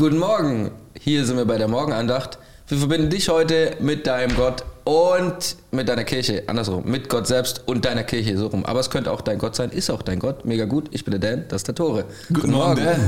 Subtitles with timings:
[0.00, 2.38] Guten Morgen, hier sind wir bei der Morgenandacht.
[2.68, 7.62] Wir verbinden dich heute mit deinem Gott und mit deiner Kirche, andersrum, mit Gott selbst
[7.66, 8.64] und deiner Kirche, so rum.
[8.64, 10.88] Aber es könnte auch dein Gott sein, ist auch dein Gott, mega gut.
[10.90, 12.04] Ich bin der Dan, das ist der Tore.
[12.32, 13.00] Guten, Morgen, Dan.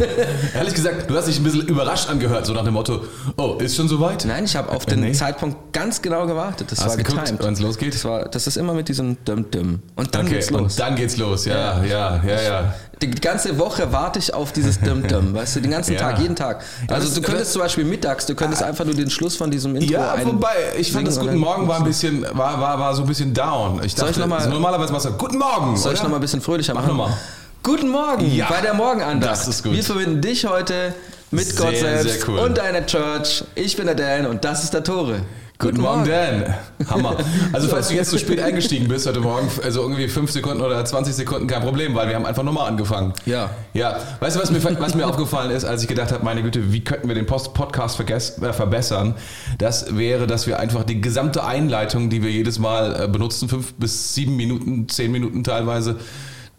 [0.55, 3.03] Ehrlich gesagt, du hast dich ein bisschen überrascht angehört, so nach dem Motto,
[3.37, 4.25] oh, ist schon soweit?
[4.25, 5.13] Nein, ich habe auf den nee.
[5.13, 6.71] Zeitpunkt ganz genau gewartet.
[6.71, 7.43] Das Hast war geguckt, getimed.
[7.45, 7.95] wann's losgeht?
[7.95, 9.81] Das, war, das ist immer mit diesem Düm-Düm.
[9.97, 10.61] Und dann okay, geht's los.
[10.61, 12.75] und dann geht's los, ja, ja, ja, ja.
[13.01, 16.01] Die ganze Woche warte ich auf dieses Dum-Dum, weißt du, den ganzen Ja.
[16.01, 16.63] Tag, jeden Tag.
[16.87, 19.75] Also du könntest das- zum Beispiel mittags, du könntest einfach nur den Schluss von diesem
[19.75, 22.95] Intro Ja, wobei, ich fand das Guten dann- Morgen war ein bisschen, war, war, war
[22.95, 23.81] so ein bisschen down.
[23.85, 25.77] Ich Soll ich dachte, noch mal- normalerweise machst du Guten Morgen.
[25.77, 26.05] Soll ich oder?
[26.05, 26.89] noch mal ein bisschen fröhlicher machen?
[26.89, 27.17] noch mal.
[27.63, 29.31] Guten Morgen Ja, bei der Morgenandacht.
[29.33, 29.73] das ist gut.
[29.73, 30.95] Wir verbinden dich heute
[31.31, 32.39] mit Sehr, Gott selbst cool.
[32.41, 33.45] und deiner Church.
[33.55, 35.21] Ich bin der Dan und das ist der Tore.
[35.63, 36.55] Guten Morgen, Dan.
[36.91, 37.17] Hammer.
[37.53, 40.85] Also falls du jetzt zu spät eingestiegen bist heute Morgen, also irgendwie 5 Sekunden oder
[40.85, 43.13] 20 Sekunden, kein Problem, weil wir haben einfach nochmal angefangen.
[43.27, 43.51] Ja.
[43.73, 46.73] Ja, weißt du, was mir, was mir aufgefallen ist, als ich gedacht habe, meine Güte,
[46.73, 48.01] wie könnten wir den Post Podcast
[48.43, 49.15] äh, verbessern?
[49.59, 53.75] Das wäre, dass wir einfach die gesamte Einleitung, die wir jedes Mal äh, benutzen, fünf
[53.75, 55.97] bis sieben Minuten, zehn Minuten teilweise,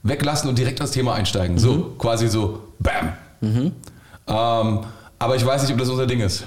[0.04, 1.58] weglassen und direkt ans Thema einsteigen.
[1.58, 1.98] So, Mhm.
[1.98, 3.12] quasi so, bam.
[3.42, 4.80] Ähm,
[5.20, 6.46] aber ich weiß nicht, ob das unser Ding ist.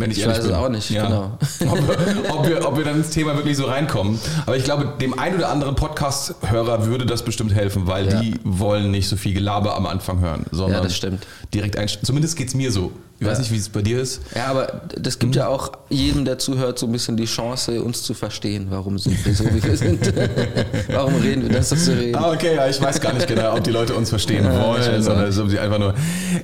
[0.00, 0.54] Wenn ich, Ich weiß es bin.
[0.54, 1.04] auch nicht, ja.
[1.06, 1.38] genau.
[1.70, 4.18] Ob, wir- ob, wir, ob wir dann ins Thema wirklich so reinkommen.
[4.46, 8.20] Aber ich glaube, dem ein oder anderen Podcast-Hörer würde das bestimmt helfen, weil Ja.
[8.20, 11.26] die wollen nicht so viel Gelaber am Anfang hören, sondern Ja, das stimmt.
[11.54, 12.06] direkt einsteigen.
[12.06, 12.92] Zumindest geht es mir so.
[13.22, 14.22] Ich weiß nicht, wie es bei dir ist.
[14.34, 18.02] Ja, aber das gibt ja auch jedem, der zuhört, so ein bisschen die Chance, uns
[18.02, 18.68] zu verstehen.
[18.70, 20.10] Warum sind wir so, wie wir sind?
[20.90, 22.14] Warum reden wir das, was wir reden?
[22.16, 25.32] Ah, okay, ja, ich weiß gar nicht genau, ob die Leute uns verstehen wollen nicht.
[25.34, 25.92] so, sie einfach nur.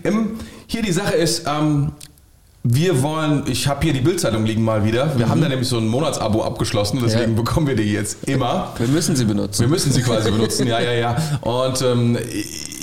[0.04, 0.32] Ähm,
[0.66, 1.92] hier die Sache ist, ähm,
[2.68, 5.16] wir wollen, ich habe hier die Bildzeitung liegen mal wieder.
[5.16, 7.36] Wir haben da nämlich so ein Monatsabo abgeschlossen, deswegen Mhm.
[7.36, 7.42] Ja.
[7.42, 8.72] bekommen wir die jetzt immer.
[8.78, 9.60] Wir müssen sie benutzen.
[9.60, 11.16] Wir müssen sie quasi benutzen, ja, ja, ja.
[11.42, 12.18] Und ähm,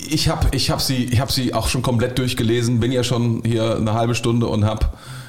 [0.09, 3.41] ich habe ich hab sie, ich hab sie auch schon komplett durchgelesen, bin ja schon
[3.45, 4.85] hier eine halbe Stunde und habe,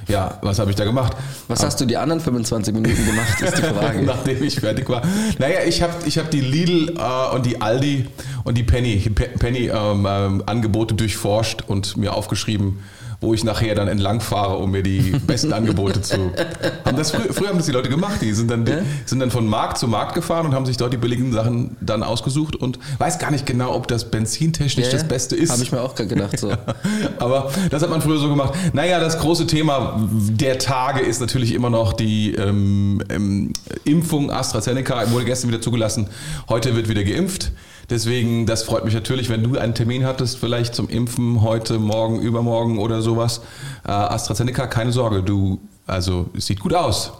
[0.09, 1.17] ja, was habe ich da gemacht?
[1.49, 4.03] Was hast du die anderen 25 Minuten gemacht, ist die Frage.
[4.03, 5.03] Nachdem ich fertig war.
[5.39, 8.07] Naja, ich habe ich hab die Lidl äh, und die Aldi
[8.45, 12.81] und die Penny, Pe- Penny ähm, ähm, Angebote durchforscht und mir aufgeschrieben,
[13.25, 16.33] wo ich nachher dann entlang fahre, um mir die besten Angebote zu.
[16.85, 18.79] Haben das früher, früher haben das die Leute gemacht, die sind dann, die Ja?
[19.07, 22.03] sind dann von Markt zu Markt gefahren und haben sich dort die billigen Sachen dann
[22.03, 25.51] ausgesucht und weiß gar nicht genau, ob das benzintechnisch das Beste ist.
[25.51, 26.39] Habe ich mir auch gedacht.
[26.39, 26.53] So.
[27.19, 28.55] Aber das hat man früher so gemacht.
[28.73, 33.53] Naja, das große Thema der Tage ist natürlich immer noch die ähm, ähm,
[33.85, 35.11] Impfung AstraZeneca.
[35.11, 36.09] Wurde gestern wieder zugelassen.
[36.49, 37.53] Heute wird wieder geimpft.
[37.91, 42.21] Deswegen, das freut mich natürlich, wenn du einen Termin hattest, vielleicht zum Impfen heute, morgen,
[42.21, 43.41] übermorgen oder sowas.
[43.87, 47.13] Äh, AstraZeneca, keine Sorge, du, also es sieht gut aus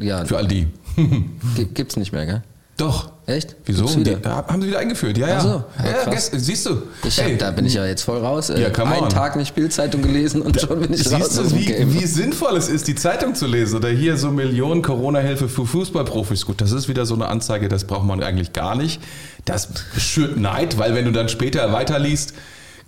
[0.00, 0.66] Ja, für all die.
[1.56, 2.42] gi- gibt's nicht mehr, gell?
[2.76, 3.12] Doch.
[3.26, 3.54] Echt?
[3.66, 3.86] Wieso?
[3.86, 5.40] Die, haben sie wieder eingeführt, ja, ja.
[5.40, 6.82] So, ja, ja, siehst du.
[7.04, 8.50] Hab, da bin ich ja jetzt voll raus.
[8.50, 9.08] Äh, Ja, Einen on.
[9.10, 11.30] Tag nicht Bildzeitung gelesen und schon bin ich raus.
[11.30, 13.76] Siehst du, wie, wie sinnvoll es ist, die Zeitung zu lesen?
[13.76, 16.46] Oder hier so Millionen Corona-Hilfe für Fußballprofis.
[16.46, 19.00] Gut, das ist wieder so eine Anzeige, das braucht man eigentlich gar nicht.
[19.44, 22.34] Das schürt Neid, weil wenn du dann später weiterliest,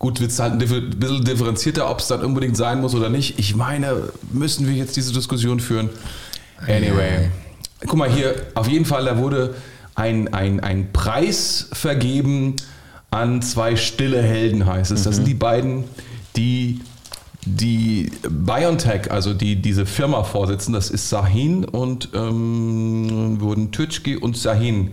[0.00, 3.38] gut, wird es halt ein bisschen differenzierter, ob es dann unbedingt sein muss oder nicht.
[3.38, 5.90] Ich meine, müssen wir jetzt diese Diskussion führen?
[6.66, 7.30] Anyway.
[7.86, 9.54] Guck mal hier, auf jeden Fall, da wurde
[9.94, 12.56] ein, ein, ein Preis vergeben
[13.10, 15.04] an zwei stille Helden, heißt es.
[15.04, 15.84] Das sind die beiden,
[16.36, 16.80] die
[17.46, 24.36] die BioNTech, also die diese Firma vorsitzen, das ist Sahin und ähm, wurden Türkçi und
[24.36, 24.92] Sahin.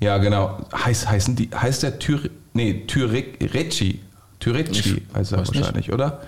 [0.00, 0.58] Ja, genau.
[0.74, 4.00] Heißt, heißen die, heißt der Tyr, nee, Türeci.
[4.38, 5.60] Türeci heißt er weiß nicht.
[5.60, 6.22] wahrscheinlich, oder?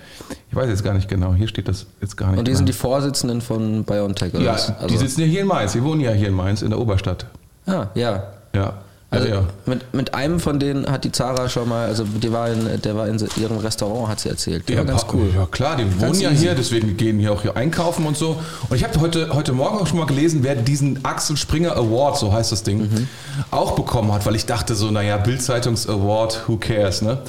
[0.49, 1.33] Ich weiß jetzt gar nicht genau.
[1.33, 2.39] Hier steht das jetzt gar nicht.
[2.39, 2.81] Und die sind die genau.
[2.81, 4.73] Vorsitzenden von BioNTech, oder ja, was?
[4.87, 5.73] die sitzen ja hier in Mainz.
[5.73, 7.25] Die wohnen ja hier in Mainz in der Oberstadt.
[7.67, 8.23] Ah, ja.
[8.53, 8.73] Ja.
[9.11, 9.43] Also ja, ja.
[9.65, 12.95] Mit, mit einem von denen hat die Zara schon mal, also die war in, der
[12.97, 14.67] war in ihrem Restaurant, hat sie erzählt.
[14.67, 15.29] Der Ja, war ganz cool.
[15.33, 16.41] Ja klar, die wohnen ja easy.
[16.45, 18.41] hier, deswegen gehen hier auch hier einkaufen und so.
[18.67, 22.17] Und ich habe heute, heute Morgen auch schon mal gelesen, wer diesen Axel Springer Award,
[22.17, 23.07] so heißt das Ding, Mhm.
[23.51, 27.19] auch bekommen hat, weil ich dachte so, naja, Bildzeitungs Award, who cares, ne?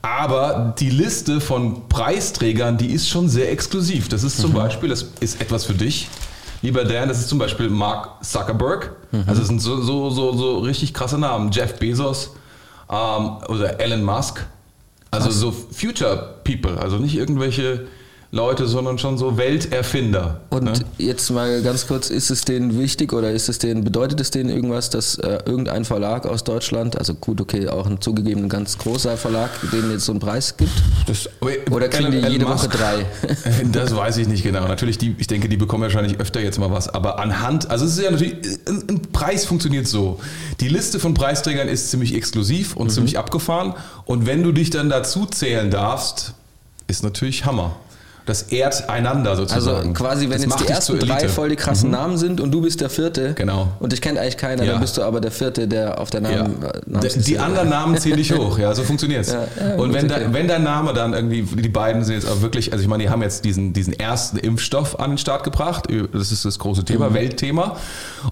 [0.00, 4.08] Aber die Liste von Preisträgern, die ist schon sehr exklusiv.
[4.08, 4.56] Das ist zum Mhm.
[4.56, 6.08] Beispiel, das ist etwas für dich.
[6.64, 8.96] Lieber Dan, das ist zum Beispiel Mark Zuckerberg.
[9.12, 9.24] Mhm.
[9.26, 11.50] Also das sind so, so, so, so richtig krasse Namen.
[11.50, 12.34] Jeff Bezos
[12.90, 14.46] ähm, oder Elon Musk.
[15.10, 17.86] Also so Future People, also nicht irgendwelche
[18.34, 20.40] Leute, sondern schon so Welterfinder.
[20.50, 20.72] Und ne?
[20.98, 24.50] jetzt mal ganz kurz, ist es denen wichtig oder ist es denen, bedeutet es denen
[24.50, 29.16] irgendwas, dass äh, irgendein Verlag aus Deutschland, also gut, okay, auch ein zugegeben ganz großer
[29.16, 30.72] Verlag, denen jetzt so einen Preis gibt?
[31.06, 31.28] Das,
[31.70, 33.06] Oder kriegen die Elon jede Musk- Woche drei?
[33.72, 34.66] Das weiß ich nicht genau.
[34.66, 36.88] Natürlich, die, ich denke, die bekommen wahrscheinlich öfter jetzt mal was.
[36.88, 38.34] Aber anhand, also es ist ja natürlich,
[38.68, 40.18] ein, Preis funktioniert so.
[40.60, 42.80] Die Liste von Preisträgern ist ziemlich exklusiv Mhm.
[42.82, 43.74] und ziemlich abgefahren.
[44.06, 46.32] Und wenn du dich dann dazu zählen darfst,
[46.88, 47.76] ist natürlich Hammer.
[48.26, 49.92] Das ehrt einander Also sozusagen.
[49.92, 52.80] quasi, wenn das jetzt die ersten drei voll die krassen Namen sind und du bist
[52.80, 53.68] der vierte Genau.
[53.80, 54.72] und dich kennt eigentlich keiner, Ja.
[54.72, 56.38] dann bist du aber der vierte, der auf der Ja.
[56.44, 59.30] Namen, äh, Die, Namensliste die anderen Namen ziehen dich hoch, ja, so funktioniert's.
[59.32, 60.22] Ja, ja, und wenn, okay.
[60.26, 63.02] da, wenn dein Name dann irgendwie, die beiden sind jetzt auch wirklich, also ich meine,
[63.02, 66.84] die haben jetzt diesen, diesen ersten Impfstoff an den Start gebracht, das ist das große
[66.84, 67.14] Thema, Mhm.
[67.14, 67.76] Weltthema.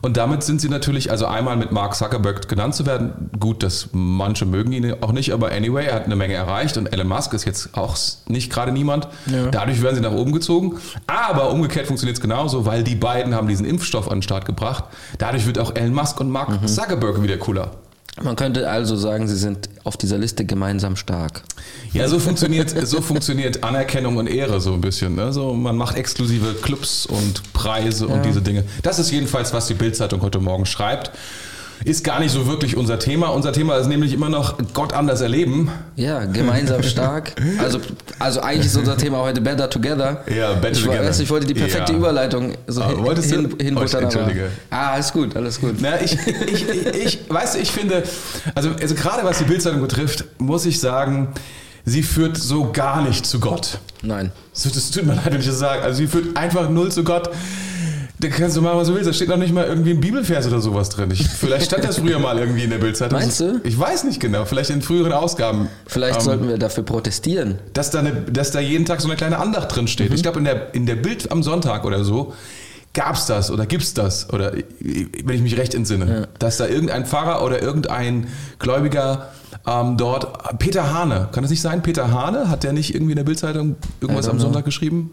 [0.00, 3.88] Und damit sind sie natürlich, also einmal mit Mark Zuckerberg genannt zu werden, gut, dass
[3.92, 7.34] manche mögen ihn auch nicht, aber anyway, er hat eine Menge erreicht und Elon Musk
[7.34, 7.94] ist jetzt auch
[8.26, 9.08] nicht gerade niemand.
[9.26, 9.50] Ja.
[9.82, 10.78] Dadurch werden sie nach oben gezogen.
[11.06, 14.84] Aber umgekehrt funktioniert es genauso, weil die beiden haben diesen Impfstoff an den Start gebracht.
[15.18, 16.66] Dadurch wird auch Elon Musk und Mark Mhm.
[16.66, 17.72] Zuckerberg wieder cooler.
[18.22, 21.42] Man könnte also sagen, sie sind auf dieser Liste gemeinsam stark.
[21.94, 25.14] Ja, so funktioniert, so funktioniert Anerkennung und Ehre so ein bisschen.
[25.14, 25.32] Ne?
[25.32, 28.64] So, man macht exklusive Clubs und Preise und diese Dinge.
[28.82, 31.10] Das ist jedenfalls, was die Bildzeitung heute Morgen schreibt.
[31.84, 33.28] Ist gar nicht so wirklich unser Thema.
[33.28, 35.70] Unser Thema ist nämlich immer noch Gott anders erleben.
[35.96, 37.32] Ja, gemeinsam stark.
[37.58, 37.80] Also,
[38.18, 40.22] also eigentlich ist unser Thema heute Better Together.
[40.34, 41.08] Ja, Better ich Together.
[41.08, 41.98] Weiß, ich wollte die perfekte Ja.
[41.98, 43.36] Überleitung so hin, wolltest du?
[43.36, 43.94] hin, Oh, hinbuttern.
[43.96, 44.48] aber- entschuldige.
[44.70, 45.76] Ah, alles gut, alles gut.
[45.80, 48.02] Na, ich, ich, ich, ich, weißt du, ich finde,
[48.54, 51.28] also, also gerade was die Bildzeitung betrifft, muss ich sagen,
[51.84, 53.78] sie führt so gar nicht zu Gott.
[54.02, 54.30] Nein.
[54.52, 55.82] So, Das tut mir leid, wenn ich das sage.
[55.82, 57.30] Also sie führt einfach null zu Gott.
[58.22, 59.08] Da kannst du machen, was du willst.
[59.08, 61.10] Da steht noch nicht mal irgendwie ein Bibelvers oder sowas drin.
[61.10, 63.18] Ich, vielleicht stand das früher mal irgendwie in der Bildzeitung.
[63.18, 63.60] Meinst du?
[63.64, 64.44] Ich weiß nicht genau.
[64.44, 65.68] Vielleicht in früheren Ausgaben.
[65.86, 67.58] Vielleicht Ähm, sollten wir dafür protestieren.
[67.72, 70.14] dass da, eine, dass da jeden Tag so eine kleine Andacht drin steht.
[70.14, 72.32] Ich glaube, in der, in der Bild am Sonntag oder so
[72.94, 77.42] gab's das oder gibt's das oder wenn ich mich recht entsinne, dass da irgendein Pfarrer
[77.42, 78.26] oder irgendein
[78.58, 79.32] Gläubiger
[79.66, 81.82] ähm, dort, Peter Hane, kann das nicht sein?
[81.82, 84.38] Peter Hane, hat der nicht irgendwie in der Bildzeitung irgendwas am.
[84.38, 85.10] Sonntag geschrieben?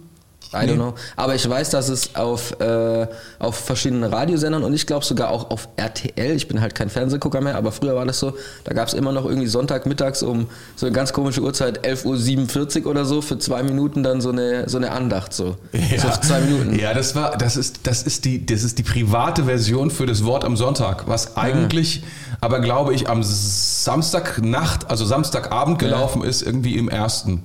[0.51, 0.95] I don't know.
[1.15, 3.07] Aber ich weiß, dass es auf, äh,
[3.37, 7.39] auf verschiedenen Radiosendern und ich glaube sogar auch auf RTL, ich bin halt kein Fernsehgucker
[7.39, 10.87] mehr, aber früher war das so, da gab es immer noch irgendwie Sonntagmittags um so
[10.87, 14.77] eine ganz komische Uhrzeit, 11.47 Uhr oder so, für zwei Minuten dann so eine, so
[14.77, 15.57] eine Andacht so.
[15.97, 16.79] So auf zwei Minuten.
[16.79, 20.25] Ja, das war, das ist, das ist die, das ist die private Version für das
[20.25, 22.03] Wort am Sonntag, was eigentlich,
[22.41, 27.43] aber glaube ich, am Samstagnacht, also Samstagabend gelaufen ist, irgendwie im ersten.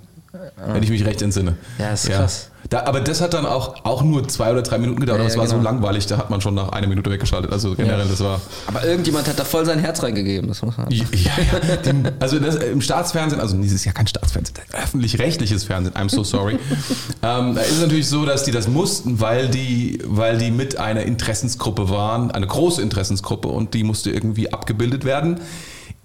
[0.72, 1.56] Wenn ich mich recht entsinne.
[1.78, 2.50] Ja, ist krass.
[2.70, 5.28] Da, aber das hat dann auch, auch nur zwei oder drei Minuten gedauert, Ja, aber
[5.28, 5.70] es ja, war so genau.
[5.70, 7.52] langweilig, da hat man schon nach einer Minute weggeschaltet.
[7.52, 8.40] Also generell, das war.
[8.66, 11.92] Aber irgendjemand hat da voll sein Herz reingegeben, das muss man Ja, ja.
[11.92, 16.54] Die, also das, im Staatsfernsehen, also dieses ja kein Staatsfernsehen, öffentlich-rechtliches Fernsehen, I'm so sorry.
[17.22, 20.78] ähm, da ist es natürlich so, dass die das mussten, weil die, weil die mit
[20.78, 25.40] einer Interessensgruppe waren, eine große Interessensgruppe und die musste irgendwie abgebildet werden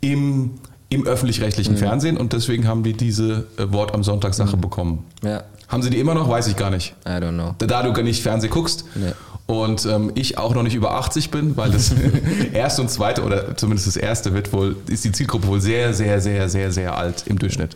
[0.02, 0.52] im,
[0.90, 5.06] im öffentlich-rechtlichen Fernsehen und deswegen haben die diese äh, Wort am Sonntag Sache bekommen.
[5.24, 6.28] Ja, Haben sie die immer noch?
[6.28, 6.96] Weiß ich gar nicht.
[7.06, 7.54] I don't know.
[7.60, 9.12] Da du gar nicht Fernsehen guckst Nee.
[9.46, 11.92] und ähm, ich auch noch nicht über 80 bin, weil das
[12.54, 16.20] erste und zweite oder zumindest das erste wird wohl, ist die Zielgruppe wohl sehr, sehr,
[16.22, 17.76] sehr, sehr, sehr alt im Durchschnitt.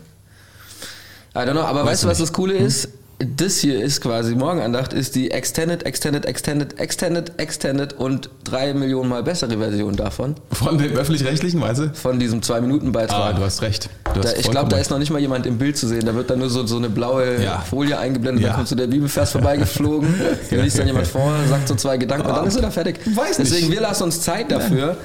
[1.36, 2.88] I don't know, aber Weißt weißt du, du was das Coole ist?
[3.18, 9.08] Das hier ist quasi Morgenandacht, ist die Extended, Extended, Extended, Extended, Extended und drei Millionen
[9.08, 10.34] mal bessere Version davon.
[10.50, 11.90] Von dem öffentlich-rechtlichen, weißt du?
[11.94, 13.36] Von diesem Ah, 2-Minuten-Beitrag.
[13.36, 13.88] du hast recht.
[14.14, 16.04] Du Da, hast ich glaube, da ist noch nicht mal jemand im Bild zu sehen.
[16.04, 17.60] Da wird dann nur so, so eine blaue Ja.
[17.60, 18.48] Folie eingeblendet, Ja.
[18.48, 20.12] dann kommt so der Bibelvers vorbeigeflogen,
[20.50, 22.98] den liest dann jemand vor, sagt so zwei Gedanken und dann ist er da fertig.
[23.06, 23.50] Weiß nicht.
[23.52, 24.96] Deswegen, wir lassen uns Zeit dafür,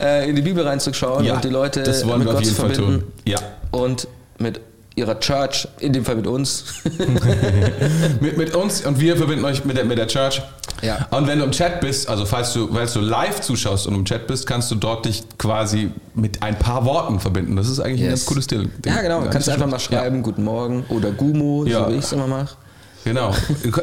[0.00, 2.46] äh, in die Bibel reinzuschauen ja, und die Leute das wollen mit wir auf Gott
[2.46, 3.12] zu jeden Fall verbinden tun.
[3.26, 3.38] Ja.
[3.70, 4.60] und mit
[5.00, 6.64] ihrer Church, in dem Fall mit uns.
[8.20, 10.42] Mit, mit uns und wir verbinden euch mit der, mit der Church.
[10.82, 11.06] Ja.
[11.10, 14.04] Und wenn du im Chat bist, also falls du, falls du live zuschaust und im
[14.04, 17.56] Chat bist, kannst du dort dich quasi mit ein paar Worten verbinden.
[17.56, 18.20] Das ist eigentlich ein Yes.
[18.20, 18.70] ganz cooles Ding.
[18.84, 19.20] Ja, genau.
[19.20, 21.84] Gar Kannst du einfach mal schreiben, guten Morgen oder Gumo, Ja.
[21.84, 22.56] so wie ich es immer mache.
[23.04, 23.34] Ja, genau.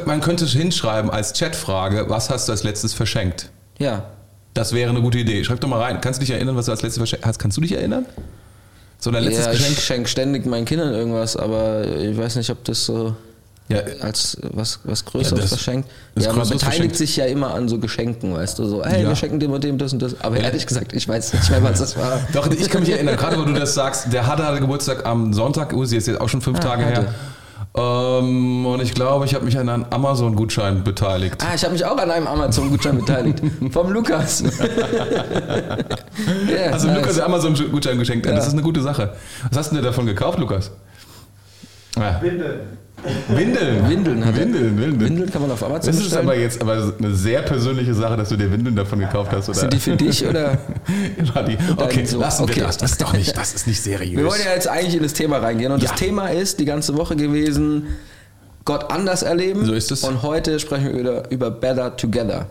[0.06, 3.50] Man könnte hinschreiben als Chatfrage, was hast du als letztes verschenkt?
[3.78, 4.04] Ja.
[4.54, 5.44] Das wäre eine gute Idee.
[5.44, 6.00] Schreib doch mal rein.
[6.00, 7.38] Kannst du dich erinnern, was du als letztes verschenkt hast?
[7.38, 8.06] Kannst du dich erinnern?
[9.00, 9.78] So dein letztes ja, Geschenk?
[9.78, 13.14] ich schenke ständig meinen Kindern irgendwas, aber ich weiß nicht, ob das so
[13.68, 15.88] Ja, als was, was Größeres Ja, verschenkt.
[16.18, 16.96] ja, man beteiligt verschenkt.
[16.96, 19.08] sich ja immer an so Geschenken, weißt du, so, hey, Ja.
[19.10, 20.18] wir schenken dem und dem das und das.
[20.20, 20.44] Aber Ja.
[20.44, 22.18] ehrlich gesagt, ich weiß nicht mehr, was das war.
[22.32, 25.32] Doch, ich kann mich erinnern, gerade wo du das sagst, der hatte, hatte Geburtstag am
[25.34, 27.02] Sonntag, Usi ist jetzt auch schon fünf Ah, Tage hatte.
[27.02, 27.14] her.
[27.74, 31.36] Ähm, und ich glaube, ich habe mich an einem Amazon-Gutschein beteiligt.
[31.44, 33.42] Ah, ich habe mich auch an einem Amazon-Gutschein beteiligt.
[33.70, 34.40] Vom Lukas.
[34.42, 34.48] ja,
[36.72, 36.96] Also nice.
[36.96, 38.26] Lukas einen Amazon-Gutschein geschenkt.
[38.26, 39.14] Das ist eine gute Sache.
[39.50, 40.70] Was hast du denn davon gekauft, Lukas?
[41.96, 42.20] Ja.
[42.22, 42.60] Windeln.
[43.28, 43.88] Windeln.
[43.88, 44.40] Windeln hat er.
[44.42, 45.00] Windeln, Windeln.
[45.00, 46.28] Windeln kann man auf Amazon Das ist bestellen.
[46.28, 49.48] aber jetzt aber eine sehr persönliche Sache, dass du dir Windeln davon gekauft hast.
[49.48, 49.58] Oder?
[49.58, 50.58] Sind die für dich oder?
[51.34, 52.18] War die- okay, so.
[52.18, 52.60] lassen wir Okay.
[52.60, 52.76] das.
[52.78, 54.16] Das ist doch nicht, das ist nicht seriös.
[54.16, 55.90] Wir wollen ja jetzt eigentlich in das Thema reingehen und Ja.
[55.90, 57.84] das Thema ist die ganze Woche gewesen,
[58.64, 59.64] Gott anders erleben.
[59.64, 60.04] So ist es.
[60.04, 62.46] Und heute sprechen wir über, über Better Together.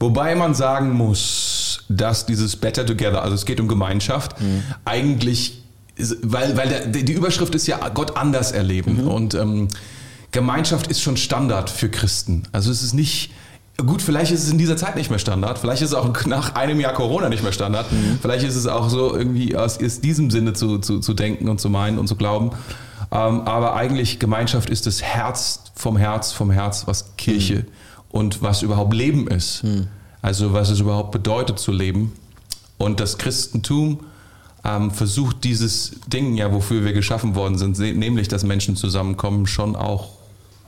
[0.00, 4.36] Wobei man sagen muss, dass dieses Better Together, also es geht um Gemeinschaft,
[4.84, 5.61] eigentlich, ist-
[6.22, 9.06] weil, weil der, die Überschrift ist ja Gott anders erleben.
[9.06, 9.68] Und ähm,
[10.32, 12.44] Gemeinschaft ist schon Standard für Christen.
[12.52, 13.30] Also es ist nicht,
[13.76, 16.54] gut, vielleicht ist es in dieser Zeit nicht mehr Standard, vielleicht ist es auch nach
[16.54, 18.18] einem Jahr Corona nicht mehr Standard, mhm.
[18.20, 21.68] vielleicht ist es auch so irgendwie aus, diesem Sinne zu, zu, zu denken und zu
[21.68, 22.50] meinen und zu glauben.
[23.10, 27.64] Ähm, aber eigentlich Gemeinschaft ist das Herz vom Herz, vom Herz, was Kirche mhm.
[28.10, 29.64] und was überhaupt Leben ist.
[29.64, 29.88] Mhm.
[30.22, 32.12] Also was es überhaupt bedeutet zu leben.
[32.78, 34.00] Und das Christentum
[34.90, 40.10] versucht dieses Ding ja, wofür wir geschaffen worden sind, nämlich dass Menschen zusammenkommen, schon auch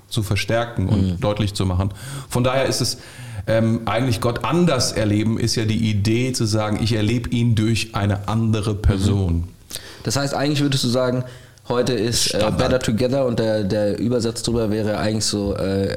[0.09, 1.21] zu verstärken und mhm.
[1.21, 1.91] deutlich zu machen.
[2.29, 2.99] Von daher ist es
[3.47, 7.95] ähm, eigentlich Gott anders erleben, ist ja die Idee zu sagen, ich erlebe ihn durch
[7.95, 9.35] eine andere Person.
[9.35, 9.45] Mhm.
[10.03, 11.25] Das heißt, eigentlich würdest du sagen,
[11.69, 15.97] heute ist äh, Better Together und der, der Übersatz drüber wäre eigentlich so äh,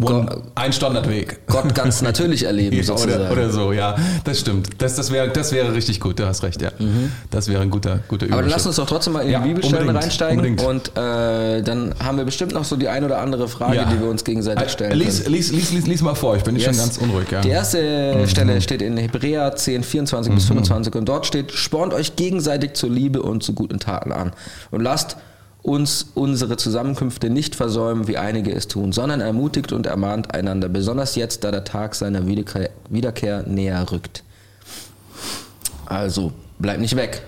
[0.00, 1.46] One, ein Standardweg.
[1.46, 3.24] Gott ganz natürlich erleben, ja, sozusagen.
[3.24, 3.94] Oder, oder, so, ja.
[4.24, 4.68] Das stimmt.
[4.78, 6.70] Das, das, wäre, das wäre richtig gut, du hast recht, ja.
[6.78, 7.12] Mhm.
[7.30, 9.48] Das wäre ein guter, guter Aber dann lass uns doch trotzdem mal in ja, die
[9.48, 10.38] Bibelstellen reinsteigen.
[10.38, 10.62] Unbedingt.
[10.62, 13.84] Und äh, dann haben wir bestimmt noch so die ein oder andere Frage, ja.
[13.84, 14.98] die wir uns gegenseitig äh, stellen.
[14.98, 16.64] Lies, lies, lies, lies, lies mal vor, ich bin yes.
[16.64, 17.30] schon ganz unruhig.
[17.30, 17.42] Ja.
[17.42, 18.28] Die erste mhm.
[18.28, 20.34] Stelle steht in Hebräer 10, 24 mhm.
[20.36, 24.32] bis 25 und dort steht, spornt euch gegenseitig zur Liebe und zu guten Taten an.
[24.70, 25.16] Und lasst
[25.62, 31.14] uns unsere Zusammenkünfte nicht versäumen, wie einige es tun, sondern ermutigt und ermahnt einander, besonders
[31.14, 34.24] jetzt, da der Tag seiner Wiederkehr, Wiederkehr näher rückt.
[35.86, 37.22] Also, bleib nicht weg.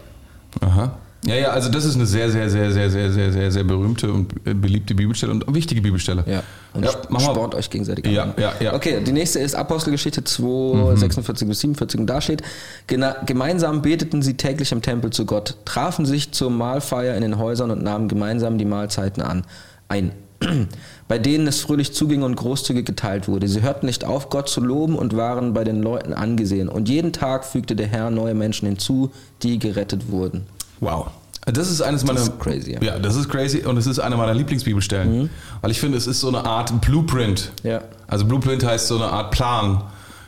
[0.61, 0.99] Aha.
[1.27, 4.13] Ja, ja, also das ist eine sehr, sehr, sehr, sehr, sehr, sehr, sehr, sehr berühmte
[4.13, 6.23] und beliebte Bibelstelle und wichtige Bibelstelle.
[6.27, 6.43] Ja.
[6.75, 6.91] Und ja,
[7.21, 8.35] spornt euch gegenseitig ja, an.
[8.37, 8.75] Ja, ja.
[8.75, 10.43] Okay, die nächste ist Apostelgeschichte 2,
[10.93, 10.97] mhm.
[10.97, 12.01] 46 bis 47.
[12.01, 12.43] Und da steht,
[12.87, 17.71] gemeinsam beteten sie täglich im Tempel zu Gott, trafen sich zur Mahlfeier in den Häusern
[17.71, 19.45] und nahmen gemeinsam die Mahlzeiten an.
[19.89, 20.13] Ein
[21.09, 23.49] bei denen es fröhlich zuging und großzügig geteilt wurde.
[23.49, 26.69] Sie hörten nicht auf, Gott zu loben und waren bei den Leuten angesehen.
[26.69, 29.11] Und jeden Tag fügte der Herr neue Menschen hinzu,
[29.43, 30.47] die gerettet wurden.
[30.81, 31.09] Wow.
[31.47, 32.21] Das ist eines meiner.
[32.21, 32.83] Das ist crazy, ja.
[32.83, 32.99] ja.
[32.99, 35.23] das ist crazy und es ist eine meiner Lieblingsbibelstellen.
[35.23, 35.31] Mhm.
[35.61, 37.53] Weil ich finde, es ist so eine Art Blueprint.
[37.63, 37.83] Ja.
[38.07, 39.83] Also Blueprint heißt so eine Art Plan,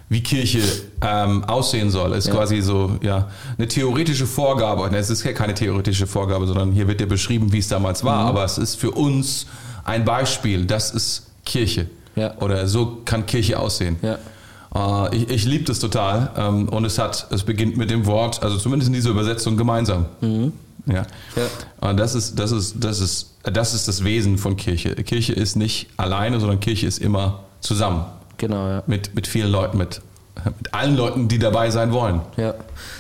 [0.09, 0.61] wie Kirche
[1.01, 2.13] ähm, aussehen soll.
[2.13, 2.35] Es ist ja.
[2.35, 4.95] quasi so, ja, eine theoretische Vorgabe.
[4.95, 8.25] Es ist ja keine theoretische Vorgabe, sondern hier wird ja beschrieben, wie es damals war.
[8.25, 8.29] Mhm.
[8.29, 9.47] Aber es ist für uns
[9.85, 10.67] ein Beispiel.
[10.67, 11.89] Das ist Kirche.
[12.15, 12.37] Ja.
[12.41, 13.97] Oder so kann Kirche aussehen.
[14.03, 14.19] Ja.
[14.75, 16.31] Äh, ich, ich liebe das total.
[16.37, 20.07] Ähm, und es hat, es beginnt mit dem Wort, also zumindest in dieser Übersetzung gemeinsam.
[20.21, 20.53] Mhm.
[20.87, 21.05] Ja.
[21.37, 21.89] ja.
[21.89, 24.95] Und das ist, das ist, das ist, das ist das Wesen von Kirche.
[24.95, 28.05] Kirche ist nicht alleine, sondern Kirche ist immer zusammen.
[28.39, 28.83] Genau, ja.
[28.87, 30.01] Mit, mit vielen Leuten, mit
[30.45, 32.21] mit allen Leuten, die dabei sein wollen.
[32.37, 32.55] Ja,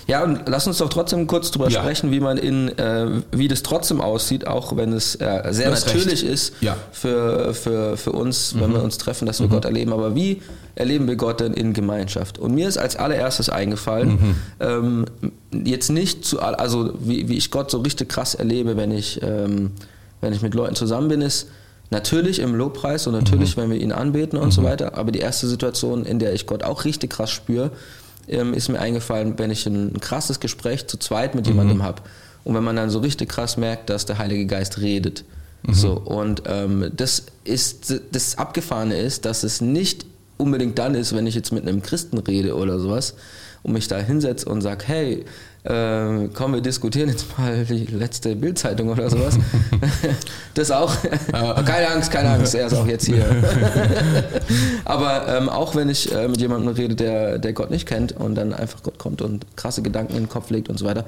[0.07, 1.81] ja und lass uns doch trotzdem kurz drüber ja.
[1.81, 6.23] sprechen, wie man in, äh, wie das trotzdem aussieht, auch wenn es äh, sehr natürlich
[6.23, 6.33] recht.
[6.33, 6.76] ist ja.
[6.93, 8.75] für, für, für uns, wenn mhm.
[8.75, 9.52] wir uns treffen, dass wir mhm.
[9.52, 9.93] Gott erleben.
[9.93, 10.43] Aber wie
[10.75, 12.38] erleben wir Gott denn in Gemeinschaft?
[12.38, 14.37] Und mir ist als allererstes eingefallen, mhm.
[14.61, 15.05] ähm,
[15.64, 19.73] jetzt nicht zu, also wie, wie ich Gott so richtig krass erlebe, wenn ich, ähm,
[20.21, 21.49] wenn ich mit Leuten zusammen bin, ist,
[21.90, 23.62] Natürlich im Lobpreis und natürlich, mhm.
[23.62, 24.52] wenn wir ihn anbeten und mhm.
[24.52, 24.97] so weiter.
[24.97, 27.71] Aber die erste Situation, in der ich Gott auch richtig krass spüre,
[28.28, 31.52] ähm, ist mir eingefallen, wenn ich ein, krasses Gespräch zu zweit mit mhm.
[31.52, 32.02] jemandem habe.
[32.45, 35.25] Und wenn man dann so richtig krass merkt, dass der Heilige Geist redet.
[35.62, 35.75] Mhm.
[35.75, 41.26] So, und ähm, das ist das Abgefahrene ist, dass es nicht unbedingt dann ist, wenn
[41.26, 43.14] ich jetzt mit einem Christen rede oder sowas
[43.62, 45.25] und mich da hinsetze und sage, hey,
[45.67, 49.39] äh, komm, wir diskutieren jetzt mal die letzte Bildzeitung oder sowas.
[50.55, 50.95] das auch.
[51.33, 53.25] keine Angst, keine Angst, er ist auch jetzt hier.
[54.85, 58.35] Aber ähm, auch wenn ich äh, mit jemandem rede, der, der Gott nicht kennt und
[58.35, 61.05] dann einfach Gott kommt und krasse Gedanken in den Kopf legt und so weiter.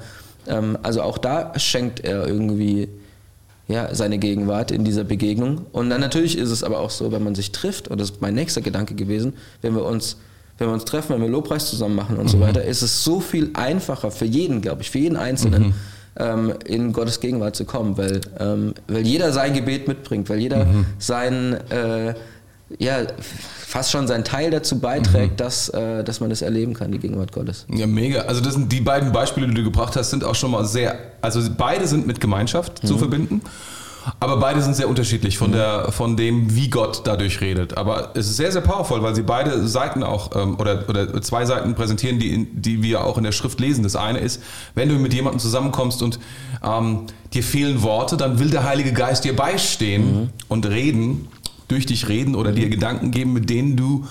[0.47, 2.89] Ähm, also auch da schenkt er irgendwie
[3.69, 5.67] ja, seine Gegenwart in dieser Begegnung.
[5.71, 8.21] Und dann natürlich ist es aber auch so, wenn man sich trifft, und das ist
[8.21, 10.17] mein nächster Gedanke gewesen, wenn wir uns
[10.59, 12.29] wenn wir uns treffen, wenn wir Lobpreis zusammen machen und mhm.
[12.29, 15.73] so weiter, ist es so viel einfacher für jeden, glaube ich, für jeden Einzelnen, mhm.
[16.17, 20.65] ähm, in Gottes Gegenwart zu kommen, weil, ähm, weil jeder sein Gebet mitbringt, weil jeder
[20.65, 20.85] mhm.
[20.99, 22.13] sein, äh,
[22.77, 25.37] ja, fast schon seinen Teil dazu beiträgt, mhm.
[25.37, 27.65] dass, äh, dass man das erleben kann, die Gegenwart Gottes.
[27.73, 28.21] Ja, mega.
[28.21, 30.99] Also das sind die beiden Beispiele, die du gebracht hast, sind auch schon mal sehr,
[31.21, 32.99] also beide sind mit Gemeinschaft zu mhm.
[32.99, 33.41] verbinden.
[34.19, 37.77] Aber beide sind sehr unterschiedlich von, der, von dem, wie Gott dadurch redet.
[37.77, 41.45] Aber es ist sehr, sehr powerful, weil sie beide Seiten auch ähm, oder, oder zwei
[41.45, 43.83] Seiten präsentieren, die, die wir auch in der Schrift lesen.
[43.83, 44.41] Das eine ist,
[44.75, 46.19] wenn du mit jemandem zusammenkommst und
[46.63, 50.29] ähm, dir fehlen Worte, dann will der Heilige Geist dir beistehen mhm.
[50.47, 51.27] und reden,
[51.67, 54.07] durch dich reden oder dir Gedanken geben, mit denen du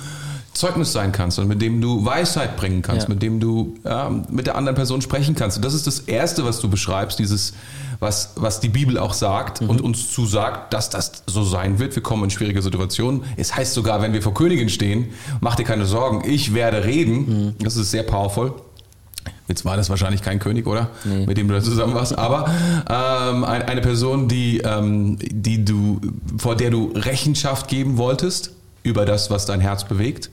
[0.59, 3.15] Zeugnis sein kannst und mit dem du Weisheit bringen kannst, ja.
[3.15, 5.57] mit dem du ja, mit der anderen Person sprechen kannst.
[5.57, 7.55] Und das ist das Erste, was du beschreibst, dieses
[8.01, 9.71] was, was die Bibel auch sagt mhm.
[9.71, 11.95] und uns zusagt, dass das so sein wird.
[11.97, 13.25] Wir kommen in schwierige Situationen.
[13.37, 15.09] Es heißt sogar, wenn wir vor Königin stehen,
[15.41, 17.15] mach dir keine Sorgen, ich werde reden.
[17.17, 17.55] Mhm.
[17.59, 18.55] Das ist sehr powerful.
[19.49, 20.91] Jetzt war das wahrscheinlich kein König, oder?
[21.05, 21.27] Nee.
[21.27, 22.17] Mit dem du da zusammen warst.
[22.17, 22.51] Aber
[22.89, 26.01] ähm, eine Person, die, ähm, die du,
[26.37, 28.53] vor der du Rechenschaft geben wolltest
[28.83, 30.31] über das, was dein Herz bewegt,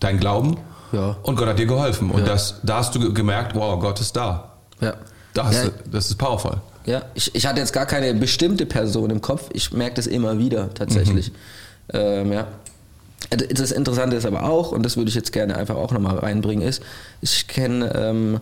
[0.00, 0.56] dein Glauben.
[0.92, 1.16] Ja.
[1.22, 2.10] Und Gott hat dir geholfen.
[2.10, 2.26] Und ja.
[2.26, 4.52] das, da hast du gemerkt, wow, Gott ist da.
[4.80, 4.94] Ja.
[5.34, 5.70] Das, ja.
[5.90, 6.60] das ist powerful.
[6.86, 9.48] Ja, ich, ich hatte jetzt gar keine bestimmte Person im Kopf.
[9.52, 11.30] Ich merke das immer wieder tatsächlich.
[11.30, 11.98] Mhm.
[11.98, 12.46] Ähm, ja.
[13.30, 16.66] Das Interessante ist aber auch, und das würde ich jetzt gerne einfach auch nochmal reinbringen,
[16.66, 16.82] ist,
[17.22, 18.40] ich kenne ähm,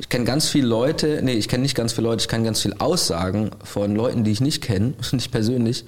[0.00, 2.62] ich kenne ganz viele Leute, nee, ich kenne nicht ganz viele Leute, ich kenne ganz
[2.62, 5.84] viele Aussagen von Leuten, die ich nicht kenne, nicht persönlich,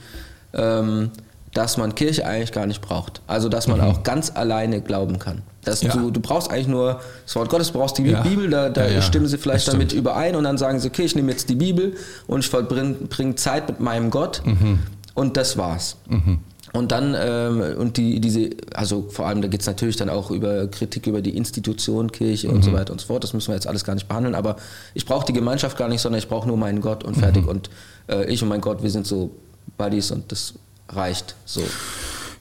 [0.53, 1.11] ähm,
[1.55, 3.23] dass man Kirche eigentlich gar nicht braucht.
[3.27, 3.87] Also, dass man mhm.
[3.87, 5.41] auch ganz alleine glauben kann.
[5.65, 5.93] Dass ja.
[5.93, 8.23] du, du brauchst eigentlich nur das Wort Gottes, brauchst die ja.
[8.23, 11.15] Bibel, da, da ja, stimmen sie vielleicht damit überein und dann sagen sie, okay, ich
[11.15, 11.95] nehme jetzt die Bibel
[12.27, 14.81] und ich verbringe Zeit mit meinem Gott mhm.
[15.15, 15.97] und das war's.
[16.09, 16.41] Mhm.
[16.73, 20.31] Und dann, ähm, und die, diese, also vor allem, da geht es natürlich dann auch
[20.31, 22.55] über Kritik über die Institution, Kirche mhm.
[22.55, 22.77] und so mhm.
[22.77, 23.23] weiter und so fort.
[23.23, 24.57] Das müssen wir jetzt alles gar nicht behandeln, aber
[24.95, 27.43] ich brauche die Gemeinschaft gar nicht, sondern ich brauche nur meinen Gott und fertig.
[27.43, 27.49] Mhm.
[27.49, 27.71] Und
[28.09, 29.33] äh, ich und mein Gott, wir sind so
[29.77, 30.55] Buddies und das
[30.89, 31.63] reicht so.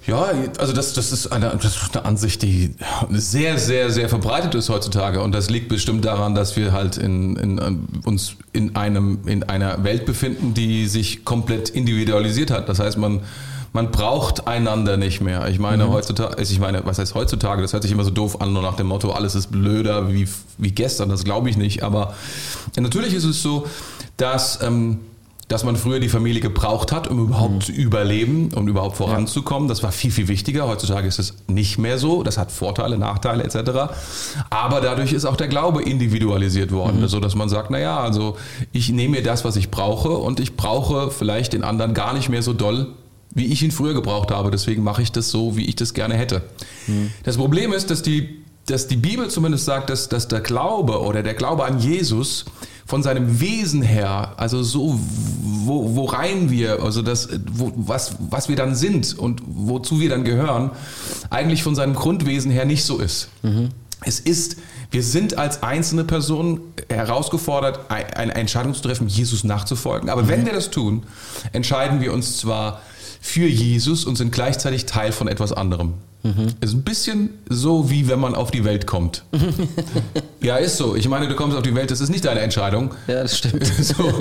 [0.08, 2.74] Ja, also das, das, ist eine, das ist eine Ansicht, die
[3.12, 5.22] sehr, sehr, sehr verbreitet ist heutzutage.
[5.22, 7.60] Und das liegt bestimmt daran, dass wir halt in, in,
[8.04, 12.68] uns in, einem, in einer Welt befinden, die sich komplett individualisiert hat.
[12.68, 13.22] Das heißt, man
[13.74, 15.48] man braucht einander nicht mehr.
[15.48, 15.92] Ich meine, mhm.
[15.92, 17.62] heutzutage, also ich meine, was heißt heutzutage?
[17.62, 20.28] Das hört sich immer so doof an, nur nach dem Motto, alles ist blöder wie,
[20.58, 21.08] wie gestern.
[21.08, 21.82] Das glaube ich nicht.
[21.82, 22.14] Aber
[22.78, 23.66] natürlich ist es so,
[24.18, 25.00] dass, ähm,
[25.52, 27.62] dass man früher die Familie gebraucht hat, um überhaupt mhm.
[27.62, 29.68] zu überleben, um überhaupt voranzukommen.
[29.68, 30.66] Das war viel, viel wichtiger.
[30.66, 32.24] Heutzutage ist es nicht mehr so.
[32.24, 33.94] Das hat Vorteile, Nachteile etc.
[34.50, 37.08] Aber dadurch ist auch der Glaube individualisiert worden, mhm.
[37.10, 38.38] so dass man sagt, naja, also
[38.72, 42.30] ich nehme mir das, was ich brauche und ich brauche vielleicht den anderen gar nicht
[42.30, 42.88] mehr so doll,
[43.32, 44.52] wie ich ihn früher gebraucht habe.
[44.52, 46.44] Deswegen mache ich das so, wie ich das gerne hätte.
[46.88, 47.12] Mhm.
[47.24, 51.24] Das Problem ist, dass die, dass die Bibel zumindest sagt, dass, dass der Glaube oder
[51.24, 52.46] der Glaube an Jesus
[52.86, 55.00] von seinem Wesen her, also so,
[55.42, 60.24] wo, worein wir, also das, wo, was, was wir dann sind und wozu wir dann
[60.24, 60.72] gehören,
[61.30, 63.30] eigentlich von seinem Grundwesen her nicht so ist.
[63.44, 63.70] Mhm.
[64.04, 64.58] Es ist,
[64.90, 70.10] wir sind als einzelne Personen herausgefordert, eine Entscheidung zu treffen, Jesus nachzufolgen.
[70.10, 70.28] Aber mhm.
[70.28, 71.04] wenn wir das tun,
[71.52, 72.82] entscheiden wir uns zwar
[73.22, 75.94] für Jesus und sind gleichzeitig Teil von etwas anderem.
[76.24, 76.48] Mhm.
[76.62, 79.24] Ist ein bisschen so, wie wenn man auf die Welt kommt.
[80.42, 80.96] ja, ist so.
[80.96, 82.92] Ich meine, du kommst auf die Welt, das ist nicht deine Entscheidung.
[83.08, 83.66] Ja, das stimmt.
[83.82, 84.14] so.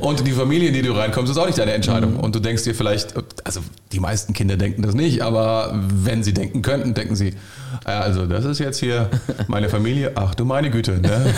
[0.00, 2.14] Und die Familie, in die du reinkommst, ist auch nicht deine Entscheidung.
[2.14, 2.20] Mhm.
[2.20, 3.14] Und du denkst dir vielleicht,
[3.44, 3.60] also
[3.92, 7.34] die meisten Kinder denken das nicht, aber wenn sie denken könnten, denken sie,
[7.84, 9.08] also das ist jetzt hier
[9.48, 10.12] meine Familie.
[10.14, 11.00] Ach du meine Güte.
[11.00, 11.34] Ne?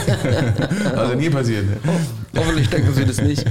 [0.96, 1.66] also nie passiert.
[1.66, 1.76] Ne?
[1.86, 3.44] Oh, hoffentlich denken sie das nicht.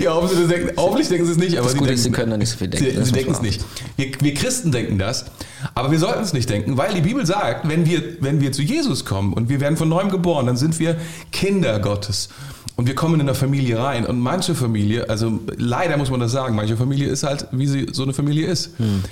[0.00, 1.58] ja, hoffentlich denken, hoffentlich denken sie es nicht.
[1.58, 2.96] Aber das Gute ist, sie können da nicht so viel denken.
[2.96, 3.64] Sie, sie denken es nicht.
[3.96, 5.26] Wir, wir Christen denken das,
[5.74, 8.62] aber wir sollten es nicht denken, weil die Bibel sagt, wenn wir, wenn wir zu
[8.62, 10.96] Jesus kommen und wir werden von neuem geboren, dann sind wir
[11.30, 12.28] Kinder Gottes.
[12.76, 14.04] Und wir kommen in eine Familie rein.
[14.04, 17.86] Und manche Familie, also leider muss man das sagen, manche Familie ist halt, wie sie
[17.92, 18.78] so eine Familie ist.
[18.78, 19.02] Hm.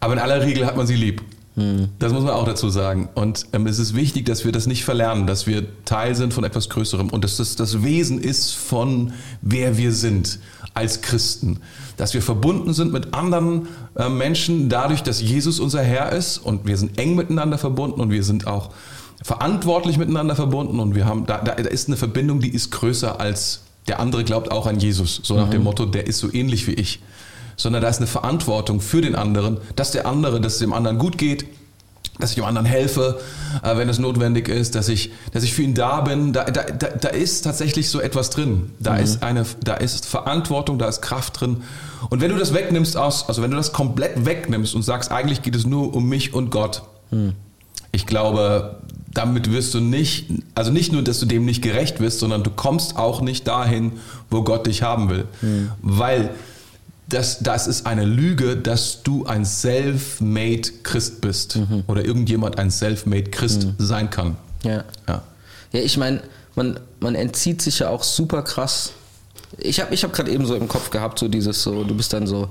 [0.00, 1.22] Aber in aller Regel hat man sie lieb.
[1.56, 1.88] Hm.
[1.98, 3.08] Das muss man auch dazu sagen.
[3.14, 6.44] Und ähm, es ist wichtig, dass wir das nicht verlernen, dass wir Teil sind von
[6.44, 10.38] etwas Größerem und dass das das Wesen ist von wer wir sind
[10.72, 11.58] als Christen.
[12.00, 16.66] Dass wir verbunden sind mit anderen äh, Menschen dadurch, dass Jesus unser Herr ist und
[16.66, 18.70] wir sind eng miteinander verbunden und wir sind auch
[19.22, 23.64] verantwortlich miteinander verbunden und wir haben, da, da ist eine Verbindung, die ist größer als
[23.86, 25.20] der andere glaubt auch an Jesus.
[25.24, 25.52] So nach mhm.
[25.52, 27.00] dem Motto, der ist so ähnlich wie ich
[27.60, 30.96] sondern da ist eine Verantwortung für den anderen, dass der andere, dass es dem anderen
[30.96, 31.44] gut geht,
[32.20, 33.20] dass ich dem anderen helfe,
[33.62, 36.32] äh, wenn es notwendig ist, dass ich, dass ich für ihn da bin.
[36.32, 38.70] Da, da, da, da ist tatsächlich so etwas drin.
[38.78, 39.02] Da mhm.
[39.02, 41.62] ist eine, da ist Verantwortung, da ist Kraft drin.
[42.08, 45.42] Und wenn du das wegnimmst aus, also wenn du das komplett wegnimmst und sagst, eigentlich
[45.42, 47.32] geht es nur um mich und Gott, mhm.
[47.92, 48.76] ich glaube,
[49.12, 52.50] damit wirst du nicht, also nicht nur, dass du dem nicht gerecht wirst, sondern du
[52.50, 53.92] kommst auch nicht dahin,
[54.30, 55.26] wo Gott dich haben will.
[55.42, 55.70] Mhm.
[55.82, 56.30] Weil
[57.10, 61.84] das, das ist eine Lüge, dass du ein self-made Christ bist mhm.
[61.86, 63.74] oder irgendjemand ein self-made Christ mhm.
[63.78, 64.36] sein kann.
[64.62, 64.84] Ja.
[65.08, 65.22] Ja,
[65.72, 66.22] ja ich meine,
[66.54, 68.92] man, man entzieht sich ja auch super krass.
[69.58, 72.12] Ich habe ich hab gerade eben so im Kopf gehabt, so dieses so, du bist
[72.12, 72.48] dann so,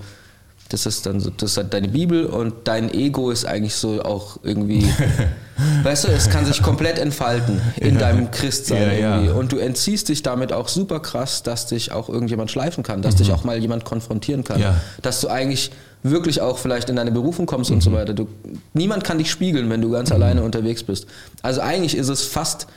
[0.69, 4.03] das ist dann so, das ist halt deine Bibel und dein Ego ist eigentlich so
[4.03, 4.87] auch irgendwie,
[5.83, 7.99] weißt du, es kann sich komplett entfalten in ja.
[7.99, 9.27] deinem Christsein ja, irgendwie.
[9.29, 9.33] Ja.
[9.33, 13.15] Und du entziehst dich damit auch super krass, dass dich auch irgendjemand schleifen kann, dass
[13.15, 13.17] mhm.
[13.17, 14.63] dich auch mal jemand konfrontieren kann,
[15.01, 15.71] dass du eigentlich
[16.03, 17.77] wirklich auch vielleicht in deine Berufung kommst mhm.
[17.77, 17.95] und so mhm.
[17.95, 18.13] weiter.
[18.13, 18.27] Du,
[18.73, 20.15] niemand kann dich spiegeln, wenn du ganz mhm.
[20.15, 21.07] alleine unterwegs bist.
[21.41, 22.67] Also eigentlich ist es fast,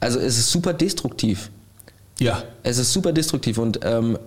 [0.00, 1.50] also es ist super destruktiv.
[2.20, 2.42] Ja.
[2.62, 4.18] Es ist super destruktiv und ähm,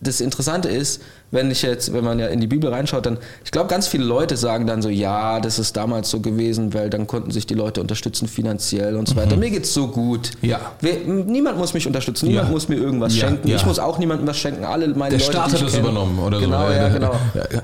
[0.00, 3.50] das Interessante ist, wenn ich jetzt, wenn man ja in die Bibel reinschaut, dann, ich
[3.50, 7.06] glaube, ganz viele Leute sagen dann so, ja, das ist damals so gewesen, weil dann
[7.06, 9.36] konnten sich die Leute unterstützen finanziell und so weiter.
[9.36, 10.30] Mir geht's so gut.
[10.40, 10.48] Mhm.
[10.50, 10.60] Ja.
[10.80, 12.52] Wer, niemand muss mich unterstützen, niemand Ja.
[12.52, 13.48] muss mir irgendwas Ja, schenken.
[13.48, 13.56] ja.
[13.56, 14.64] Ich muss auch niemandem was schenken.
[14.64, 15.82] Alle meine Der Leute, Staat hat das kenne.
[15.88, 16.72] übernommen oder genau, so.
[16.72, 17.12] Ja, genau.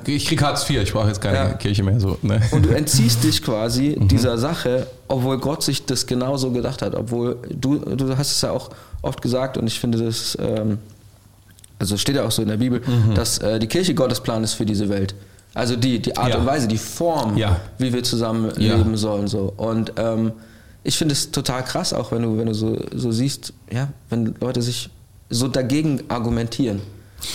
[0.06, 1.56] Ich krieg Hartz IV, ich brauche jetzt keine.
[1.58, 2.18] Kirche mehr so.
[2.22, 2.40] Ne?
[2.50, 4.08] Und du entziehst dich quasi Mhm.
[4.08, 6.94] dieser Sache, obwohl Gott sich das genauso gedacht hat.
[6.96, 8.70] Obwohl du, du hast es ja auch
[9.02, 10.78] oft gesagt und ich finde das, ähm,
[11.78, 13.14] also es steht ja auch so in der Bibel, Mhm.
[13.14, 15.14] dass äh, die Kirche Gottes Plan ist für diese Welt.
[15.54, 16.38] Also die, die Art Ja.
[16.38, 17.60] und Weise, die Form, Ja.
[17.78, 18.76] wie wir zusammen Ja.
[18.76, 19.28] leben sollen.
[19.28, 19.52] So.
[19.56, 20.32] Und ähm,
[20.82, 24.34] ich finde es total krass, auch wenn du, wenn du so, so siehst, ja, wenn
[24.40, 24.90] Leute sich
[25.30, 26.80] so dagegen argumentieren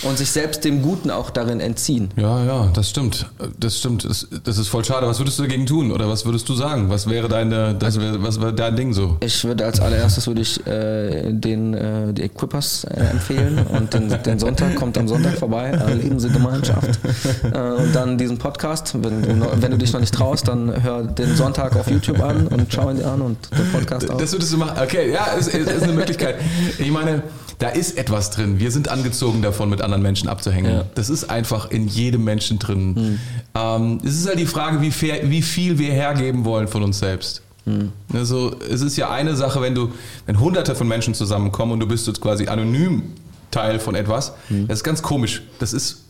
[0.02, 2.10] und sich selbst dem Guten auch darin entziehen.
[2.16, 3.26] Ja, ja, das stimmt.
[3.58, 4.04] Das stimmt.
[4.04, 5.06] Das, das ist voll schade.
[5.06, 5.92] Was würdest du dagegen tun?
[5.92, 6.88] Oder was würdest du sagen?
[6.88, 9.16] Was wäre deine, das was wäre dein Ding so?
[9.20, 14.08] Ich würde als allererstes würde ich äh, den äh, die Equippers äh, empfehlen und den,
[14.22, 16.98] den Sonntag kommt am Sonntag vorbei, äh, leben Sie Gemeinschaft
[17.44, 18.94] äh, und dann diesen Podcast.
[19.02, 22.72] Wenn wenn du dich noch nicht traust, dann hör den Sonntag auf YouTube an und
[22.72, 24.18] schau ihn dir an und den Podcast auch.
[24.18, 24.78] Das würdest du machen.
[24.82, 26.36] Okay, ja, ist, ist eine Möglichkeit.
[26.78, 27.22] Ich meine,
[27.60, 28.58] da ist etwas drin.
[28.58, 30.72] Wir sind angezogen davon, mit anderen Menschen abzuhängen.
[30.74, 30.84] Ja.
[30.96, 33.18] Das ist einfach in jedem Menschen drin.
[33.54, 36.98] Ähm, es ist halt die Frage, wie, fair, wie viel wir hergeben wollen von uns
[36.98, 37.42] selbst.
[38.12, 39.90] Also es ist ja eine Sache, wenn du,
[40.26, 43.02] wenn hunderte von Menschen zusammenkommen und du bist jetzt quasi anonym
[43.52, 44.32] Teil von etwas,
[44.66, 45.42] das ist ganz komisch.
[45.60, 46.02] Das ist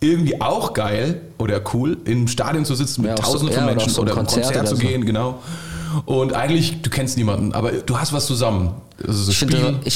[0.00, 3.64] irgendwie auch geil oder cool, im Stadion zu sitzen mit Ja, so- tausenden ja, von
[3.64, 4.82] oder Menschen so einem oder Konzert Konzert oder zu so.
[4.82, 5.38] gehen, genau.
[6.04, 8.74] Und eigentlich, du kennst niemanden, aber du hast was zusammen.
[9.06, 9.38] Also das Ich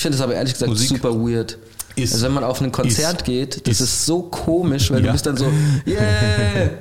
[0.01, 1.59] finde es aber ehrlich gesagt Musik super weird.
[1.97, 5.01] ist- also wenn man auf ein Konzert ist- geht, das ist- ist, so komisch, weil
[5.01, 5.07] Ja.
[5.07, 5.45] du bist dann so,
[5.87, 6.01] yeah,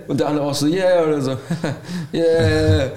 [0.08, 1.32] und der andere auch so, yeah, oder so,
[2.14, 2.92] yeah.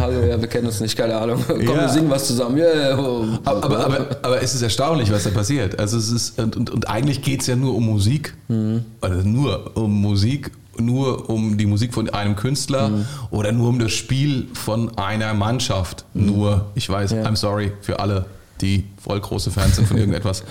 [0.00, 1.42] Hallo, ja, wir kennen uns nicht, keine Ahnung.
[1.46, 1.74] Komm, Ja.
[1.82, 2.92] wir singen was zusammen, yeah.
[2.94, 5.78] aber, aber, aber, aber es ist erstaunlich, was da passiert.
[5.78, 8.34] Also es ist, und, und, und eigentlich geht es ja nur um Musik.
[8.48, 8.84] Mhm.
[9.00, 13.06] Also nur um Musik, nur um die Musik von einem Künstler Mhm.
[13.30, 16.04] oder nur um das Spiel von einer Mannschaft.
[16.14, 17.18] Nur, ich weiß, Mhm.
[17.18, 17.24] Ja.
[17.28, 18.26] I'm sorry für alle,
[18.60, 20.44] die voll große Fans sind von irgendetwas.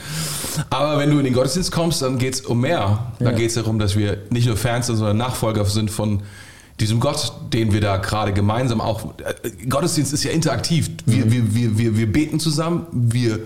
[0.70, 3.00] Aber wenn du in den Gottesdienst kommst, dann geht es um mehr.
[3.20, 3.34] Dann Ja.
[3.38, 6.22] geht es darum, dass wir nicht nur Fans sind, sondern Nachfolger sind von
[6.80, 9.14] diesem Gott, den wir da gerade gemeinsam auch.
[9.44, 10.90] äh, Gottesdienst ist ja interaktiv.
[11.06, 11.32] Wir, Mhm.
[11.32, 13.40] wir, wir, wir, wir beten zusammen, wir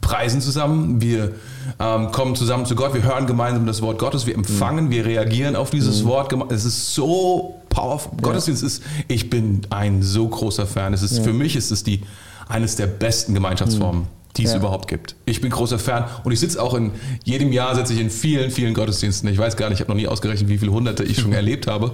[0.00, 1.32] preisen zusammen, wir
[1.78, 5.56] ähm, kommen zusammen zu Gott, wir hören gemeinsam das Wort Gottes, wir empfangen, wir reagieren
[5.56, 6.08] auf dieses Mhm.
[6.08, 6.34] Wort.
[6.50, 8.12] Es ist so powerful.
[8.22, 10.92] Gottesdienst ist, ich bin ein so großer Fan.
[10.94, 12.02] Es ist, Für mich ist es die,
[12.48, 14.06] eines der besten Gemeinschaftsformen.
[14.36, 14.58] Die es Ja.
[14.58, 15.16] überhaupt gibt.
[15.24, 16.92] Ich bin großer Fan und ich sitze auch in
[17.24, 19.28] jedem Jahr sitze ich in vielen, vielen Gottesdiensten.
[19.30, 21.66] Ich weiß gar nicht, ich habe noch nie ausgerechnet, wie viele Hunderte ich schon erlebt
[21.66, 21.92] habe.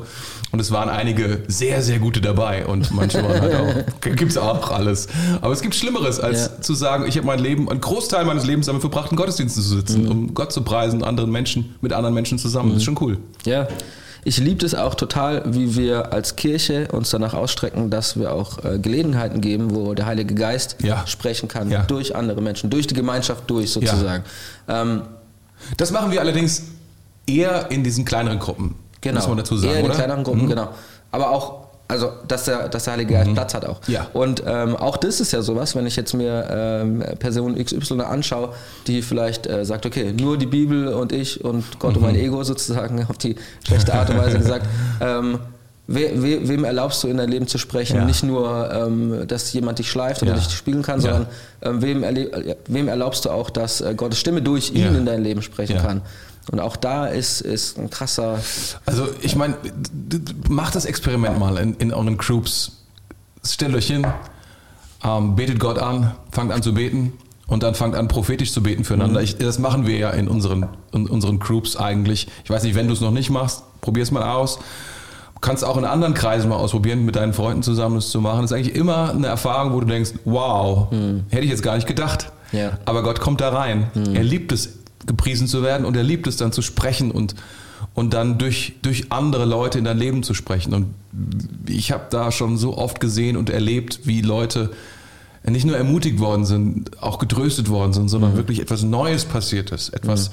[0.51, 4.37] Und es waren einige sehr, sehr gute dabei und manche waren halt auch, gibt es
[4.39, 5.09] auch alles.
[5.41, 6.61] Aber es gibt Schlimmeres, als Ja.
[6.61, 9.69] zu sagen, ich habe mein Leben, einen Großteil meines Lebens damit verbracht, in Gottesdiensten zu
[9.77, 12.71] sitzen, um Gott zu preisen, anderen Menschen, mit anderen Menschen zusammen.
[12.71, 13.19] Das ist schon cool.
[13.47, 13.67] Ja,
[14.25, 18.65] ich liebe es auch total, wie wir als Kirche uns danach ausstrecken, dass wir auch
[18.65, 21.07] äh, Gelegenheiten geben, wo der Heilige Geist Ja.
[21.07, 21.83] sprechen kann, Ja.
[21.83, 24.25] durch andere Menschen, durch die Gemeinschaft durch sozusagen.
[24.69, 25.03] Ähm,
[25.77, 26.63] Das machen wir allerdings
[27.27, 28.75] eher in diesen kleineren Gruppen.
[29.01, 29.19] genau.
[29.21, 29.95] Muss man dazu sagen, Eher in oder?
[29.95, 30.49] kleineren Gruppen, Mhm.
[30.49, 30.69] genau.
[31.11, 31.62] Aber auch,
[31.93, 33.81] also, dass der, dass der Heilige Geist Platz hat auch.
[33.87, 34.07] Ja.
[34.13, 38.51] Und ähm, auch das ist ja sowas, wenn ich jetzt mir ähm, Person XY anschaue,
[38.87, 42.43] die vielleicht äh, sagt, okay, nur die Bibel und ich und Gott und mein Ego
[42.45, 44.67] sozusagen auf die schlechte Art und Weise gesagt,
[45.01, 45.39] ähm,
[45.89, 47.97] We, we, wem erlaubst du in dein Leben zu sprechen?
[47.97, 48.05] Ja.
[48.05, 50.39] Nicht nur, ähm, dass jemand dich schleift oder Ja.
[50.39, 51.11] dich spielen kann, Ja.
[51.13, 51.27] sondern
[51.61, 54.89] ähm, wem, ja, wem erlaubst du auch, dass äh, Gottes Stimme durch ihn Ja.
[54.91, 55.83] in dein Leben sprechen Ja.
[55.83, 56.03] kann?
[56.51, 58.41] Und auch da ist, ist ein krasser.
[58.85, 59.57] Also ich meine,
[60.49, 62.79] macht das Experiment mal in, in euren Groups.
[63.45, 64.07] Stellt euch hin,
[65.05, 67.13] ähm, betet Gott an, fangt an zu beten
[67.47, 69.21] und dann fangt an prophetisch zu beten füreinander.
[69.21, 72.29] Ich, das machen wir ja in unseren, in unseren Groups eigentlich.
[72.45, 74.59] Ich weiß nicht, wenn du es noch nicht machst, probier es mal aus.
[75.41, 78.43] Kannst auch in anderen Kreisen mal ausprobieren, mit deinen Freunden zusammen das zu machen.
[78.43, 80.89] Das ist eigentlich immer eine Erfahrung, wo du denkst, wow,
[81.31, 82.31] hätte ich jetzt gar nicht gedacht.
[82.53, 82.79] Ja.
[82.85, 83.91] Aber Gott kommt da rein.
[84.15, 87.35] Er liebt es, gepriesen zu werden und er liebt es dann zu sprechen und,
[87.95, 90.75] und dann durch, durch andere Leute in dein Leben zu sprechen.
[90.75, 90.95] Und
[91.69, 94.71] ich habe da schon so oft gesehen und erlebt, wie Leute
[95.45, 99.89] nicht nur ermutigt worden sind, auch getröstet worden sind, sondern wirklich etwas Neues passiert ist.
[99.89, 100.31] Etwas,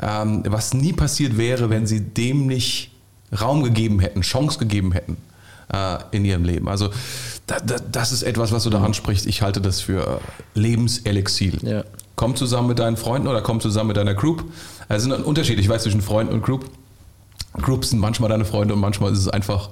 [0.00, 2.90] ähm, was nie passiert wäre, wenn sie dem nicht
[3.40, 5.16] Raum gegeben hätten, Chance gegeben hätten
[5.72, 6.68] äh, in ihrem Leben.
[6.68, 6.90] Also
[7.46, 9.26] da, da, das ist etwas, was du da ansprichst.
[9.26, 10.20] Ich halte das für
[10.54, 11.58] Lebenselixier.
[11.62, 11.84] Ja.
[12.18, 14.42] Komm zusammen mit deinen Freunden oder komm zusammen mit deiner Group.
[14.88, 16.68] Es sind ein Unterschied, ich weiß, zwischen Freunden und Group.
[17.62, 19.70] Groups sind manchmal deine Freunde und manchmal ist es einfach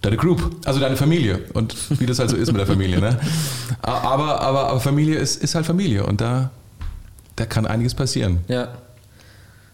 [0.00, 1.44] deine Group, also deine Familie.
[1.52, 2.98] Und wie das halt so ist mit der Familie.
[2.98, 3.20] Ne?
[3.82, 6.50] Aber, aber, aber Familie ist, ist halt Familie und da,
[7.36, 8.38] da kann einiges passieren.
[8.48, 8.68] Ja.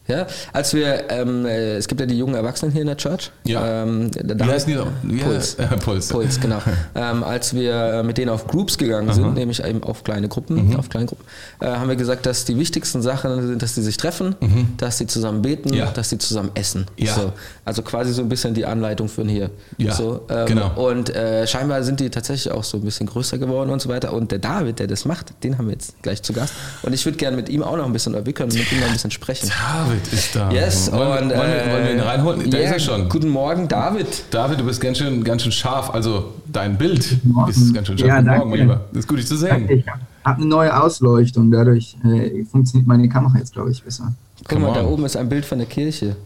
[0.09, 3.31] Ja, als wir, ähm, äh, es gibt ja die jungen Erwachsenen hier in der Church.
[3.45, 3.85] Ja.
[3.85, 4.79] Ähm, da Wie heißen die?
[5.09, 5.57] Wie Puls.
[5.59, 6.09] heißt- Puls.
[6.09, 6.59] Puls, genau.
[6.97, 10.71] ähm, als wir äh, mit denen auf Groups gegangen sind, nämlich eben auf kleine Gruppen,
[10.71, 10.77] Mhm.
[10.77, 11.25] auf kleine Gruppen,
[11.61, 14.35] äh, haben wir gesagt, dass die wichtigsten Sachen sind, dass sie sich treffen,
[14.79, 15.77] dass sie zusammen beten, Mhm.
[15.77, 15.91] Ja.
[15.93, 16.87] dass sie zusammen essen.
[16.97, 17.15] Ja.
[17.15, 17.33] So,
[17.65, 19.51] also quasi so ein bisschen die Anleitung für hier.
[19.79, 20.73] Ja, so, ähm, genau.
[20.75, 24.13] Und äh, scheinbar sind die tatsächlich auch so ein bisschen größer geworden und so weiter.
[24.13, 26.55] Und der David, der das macht, den haben wir jetzt gleich zu Gast.
[26.83, 28.81] Und ich würde gerne mit ihm auch noch ein bisschen, oder wir können mit ihm
[28.81, 29.49] noch ein bisschen sprechen.
[29.49, 30.51] David ist da.
[30.51, 32.51] Yes, wollen, und, wir- wollen, wir, wollen wir ihn äh, reinholen?
[32.51, 33.09] Da ja, ist er schon.
[33.09, 34.25] Guten Morgen, David.
[34.31, 35.91] David, du bist ganz schön, ganz schön scharf.
[35.91, 37.01] Also dein Bild
[37.49, 38.09] ist ganz schön scharf.
[38.09, 38.39] Ja, Guten danke.
[38.39, 38.81] Morgen, mein Lieber.
[38.93, 39.69] Das ist gut, dich zu sehen.
[39.71, 39.85] Ich
[40.25, 44.15] habe eine neue Ausleuchtung, dadurch äh, funktioniert meine Kamera jetzt, glaube ich, besser.
[44.39, 46.17] Guck Come mal, da oben ist ein Bild von der Kirche.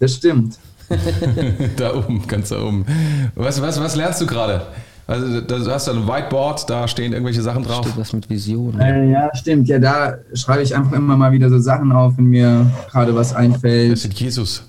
[0.00, 0.58] Das stimmt.
[1.76, 2.84] da oben, ganz da oben.
[3.34, 4.66] Was, was, was lernst du gerade?
[5.08, 7.86] Also, da hast du ein Whiteboard, da stehen irgendwelche Sachen drauf.
[7.86, 8.78] Steht was mit Vision.
[8.80, 9.68] Äh, ja, stimmt.
[9.68, 13.32] Ja, da schreibe ich einfach immer mal wieder so Sachen auf, wenn mir gerade was
[13.34, 13.98] einfällt.
[13.98, 14.64] steht Jesus.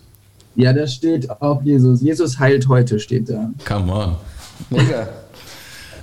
[0.55, 2.01] Ja, da steht auch Jesus.
[2.01, 3.49] Jesus heilt heute, steht da.
[3.67, 4.15] Come on.
[4.69, 5.07] Mega.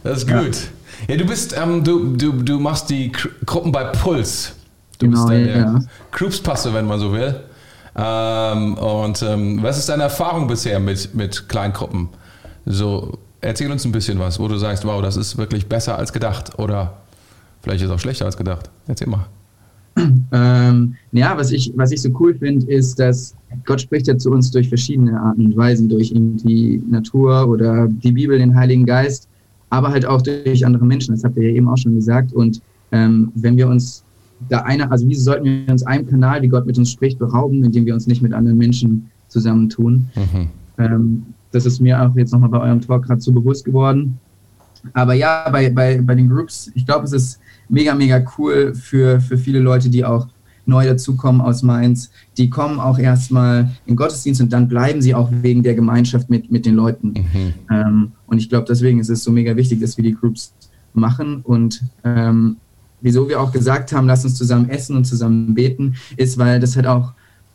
[0.03, 0.57] Das ist gut.
[1.09, 4.53] Ja, du bist, ähm, du, du, du machst die Gru- Gruppen bei Puls.
[4.99, 5.79] Du Genau, bist der, ja, der ja.
[6.13, 7.35] Groupspastor, wenn man so will.
[7.97, 12.09] Ähm, und ähm, was ist deine Erfahrung bisher mit, mit Kleingruppen?
[12.67, 16.13] So, erzähl uns ein bisschen was, wo du sagst, wow, das ist wirklich besser als
[16.13, 16.95] gedacht oder
[17.63, 18.71] vielleicht ist es auch schlechter als gedacht.
[18.87, 19.27] Erzähl mal.
[20.33, 24.33] Ähm, ja, was ich, was ich so cool finde, ist, dass Gott spricht ja zu
[24.33, 29.29] uns durch verschiedene Arten und Weisen, durch die Natur oder die Bibel, den Heiligen Geist,
[29.71, 31.15] aber halt auch durch andere Menschen.
[31.15, 32.33] Das habt ihr ja eben auch schon gesagt.
[32.33, 34.03] Und ähm, wenn wir uns
[34.49, 37.63] da eine, also wieso sollten wir uns einem Kanal, wie Gott mit uns spricht, berauben,
[37.63, 40.09] indem wir uns nicht mit anderen Menschen zusammentun?
[40.17, 40.49] Mhm.
[40.79, 41.23] Ähm,
[41.55, 44.19] das ist mir auch jetzt nochmal bei eurem Talk gerade so bewusst geworden.
[44.93, 49.21] Aber ja, bei, bei, bei den Groups, ich glaube, es ist mega, mega cool für,
[49.21, 50.29] für viele Leute, die auch
[50.67, 52.11] neu dazukommen aus Mainz.
[52.37, 56.51] Die kommen auch erstmal in Gottesdienst und dann bleiben sie auch wegen der Gemeinschaft mit,
[56.51, 57.09] mit den Leuten.
[57.09, 57.55] Mhm.
[57.71, 60.55] Ähm, und ich glaube, deswegen ist es so mega wichtig, dass wir die Groups
[60.93, 61.41] machen.
[61.43, 62.57] Und ähm,
[63.01, 66.77] wieso wir auch gesagt haben, lass uns zusammen essen und zusammen beten, ist, weil das
[66.77, 67.13] halt auch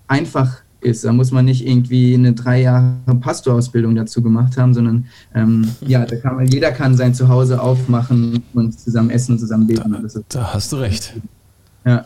[0.08, 1.04] einfach ist.
[1.04, 6.06] Da muss man nicht irgendwie eine drei Jahre Pastorausbildung dazu gemacht haben, sondern ähm, ja,
[6.06, 9.96] da kann man, jeder kann sein Zuhause aufmachen und zusammen essen und zusammen beten.
[10.02, 11.14] Das ist, Da hast du recht.
[11.86, 12.06] ja.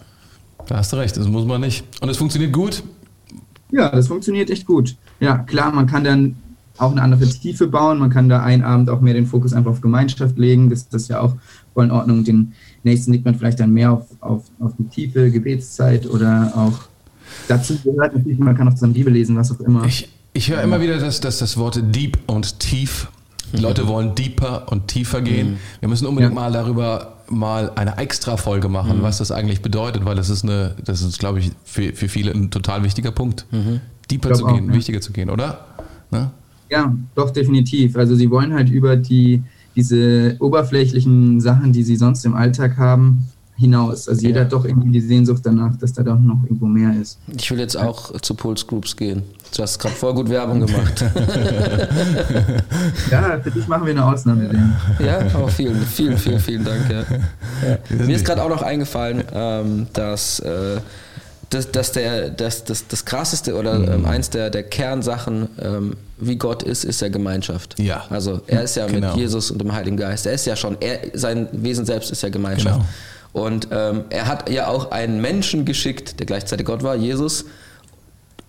[0.66, 1.84] Da hast du recht, das muss man nicht.
[2.02, 2.84] Und es funktioniert gut.
[3.72, 4.96] Ja, das funktioniert echt gut.
[5.20, 6.36] Ja, klar, man kann dann
[6.78, 8.00] auch eine andere Tiefe bauen.
[8.00, 10.70] Man kann da einen Abend auch mehr den Fokus einfach auf Gemeinschaft legen.
[10.70, 11.36] Das, das ist ja auch
[11.74, 12.24] voll in Ordnung.
[12.24, 16.88] Den nächsten legt man vielleicht dann mehr auf, auf, auf die Tiefe, Gebetszeit oder auch
[17.48, 19.86] dazu gehört natürlich, man kann auch zusammen Bibel lesen, was auch immer.
[19.86, 23.10] Ich, ich höre immer wieder, dass, dass das Wort deep und tief,
[23.52, 25.58] die Leute wollen deeper und tiefer gehen.
[25.80, 26.40] Wir müssen unbedingt Ja.
[26.40, 30.76] mal darüber mal eine extra Folge machen, was das eigentlich bedeutet, weil das ist eine,
[30.84, 33.46] das ist, glaube ich, für, für viele ein total wichtiger Punkt.
[34.12, 34.74] Deeper Glaub zu auch, gehen, ja.
[34.74, 35.66] wichtiger zu gehen, oder?
[36.12, 36.32] Ne?
[36.70, 37.96] Ja, doch, definitiv.
[37.96, 39.44] Also sie wollen halt über die,
[39.76, 44.08] diese oberflächlichen Sachen, die sie sonst im Alltag haben, hinaus.
[44.10, 44.46] Also jeder Ja.
[44.46, 47.20] hat doch irgendwie die Sehnsucht danach, dass da doch noch irgendwo mehr ist.
[47.38, 49.24] Ich will jetzt auch zu Pulse Groups gehen.
[49.56, 51.04] Du hast gerade voll gut Werbung gemacht.
[53.12, 54.48] Ja, für dich machen wir eine Ausnahme.
[54.50, 54.74] Denn.
[55.06, 56.82] ja, auch vielen, vielen, vielen, vielen Dank.
[56.90, 57.04] Ja.
[58.06, 60.78] Mir ist gerade auch noch eingefallen, ähm, dass, äh,
[61.50, 63.92] dass, dass der, dass, das, das krasseste oder Mhm.
[63.92, 67.80] ähm, eins der, der Kernsachen, ähm, wie Gott ist, ist ja Gemeinschaft.
[67.80, 68.04] Ja.
[68.10, 69.10] Also er ist ja Genau.
[69.10, 70.26] mit Jesus und dem Heiligen Geist.
[70.26, 72.76] Er ist ja schon, er, sein Wesen selbst ist ja Gemeinschaft.
[72.78, 72.88] Genau.
[73.34, 77.46] Und ähm, er hat ja auch einen Menschen geschickt, der gleichzeitig Gott war, Jesus,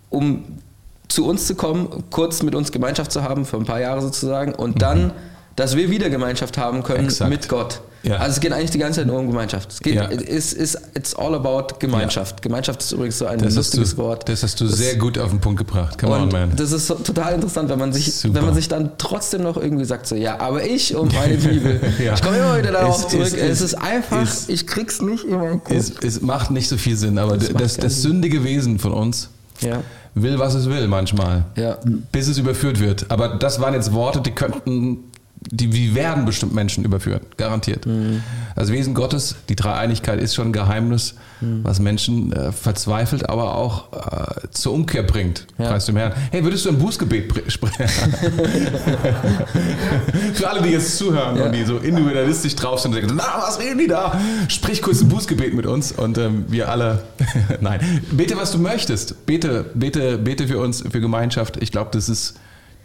[0.09, 0.59] um
[1.07, 4.53] zu uns zu kommen, kurz mit uns Gemeinschaft zu haben, für ein paar Jahre sozusagen,
[4.53, 5.11] und dann,
[5.55, 7.09] dass wir wieder Gemeinschaft haben können Mhm.
[7.09, 7.29] Exakt.
[7.29, 7.81] mit Gott.
[8.05, 8.17] Ja.
[8.17, 9.71] Also es geht eigentlich die ganze Zeit nur um Gemeinschaft.
[9.71, 10.03] Es geht, Ja.
[10.05, 12.41] ist, ist, it's all about Gemeinschaft.
[12.41, 14.29] Gemeinschaft ist übrigens so ein Das, lustiges du, Wort.
[14.29, 15.97] das hast du sehr gut auf den Punkt gebracht.
[15.97, 16.55] Come on, man.
[16.55, 18.35] das ist so, total interessant, wenn man sich, Super.
[18.35, 21.81] wenn man sich dann trotzdem noch irgendwie sagt, so ja, aber ich und meine Bibel.
[22.03, 22.13] Ja.
[22.13, 23.25] Ich komme immer wieder darauf zurück.
[23.25, 25.75] ist- es ist einfach, ist- ich krieg's nicht meinen Kopf.
[25.75, 29.29] Es, es macht nicht so viel Sinn, aber Das das, das, sündige Wesen von uns
[29.61, 29.81] ja,
[30.13, 31.45] will, was es will manchmal.
[31.55, 31.77] ja.
[32.11, 33.05] bis es überführt wird.
[33.09, 35.05] Aber das waren jetzt Worte, die könnten,
[35.51, 37.85] die, die werden bestimmt Menschen überführt, garantiert.
[37.85, 38.23] Mhm.
[38.55, 41.65] Das Wesen Gottes, die Dreieinigkeit ist schon ein Geheimnis, Mhm.
[41.65, 45.45] was Menschen äh, verzweifelt, aber auch äh, zur Umkehr bringt.
[45.57, 45.67] Ja.
[45.67, 46.13] Preis dem Herrn.
[46.31, 47.85] Hey, würdest du ein Bußgebet pr- sprechen?
[50.33, 51.45] Für alle, die jetzt zuhören Ja.
[51.45, 54.19] und die so individualistisch drauf sind und denken, na, was reden die da?
[54.47, 57.01] Sprich kurz ein Bußgebet mit uns und ähm, wir alle,
[57.61, 59.25] nein, bete, was du möchtest.
[59.25, 61.57] Bete, bete, bete für uns, für Gemeinschaft.
[61.61, 62.35] Ich glaube, das ist,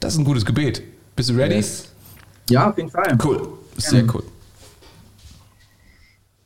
[0.01, 0.83] das ist ein gutes Gebet.
[1.15, 1.55] Bist du ready?
[1.57, 1.85] Yes.
[2.51, 3.17] Ja, auf jeden Fall.
[3.25, 3.41] Cool,
[3.77, 4.23] sehr cool.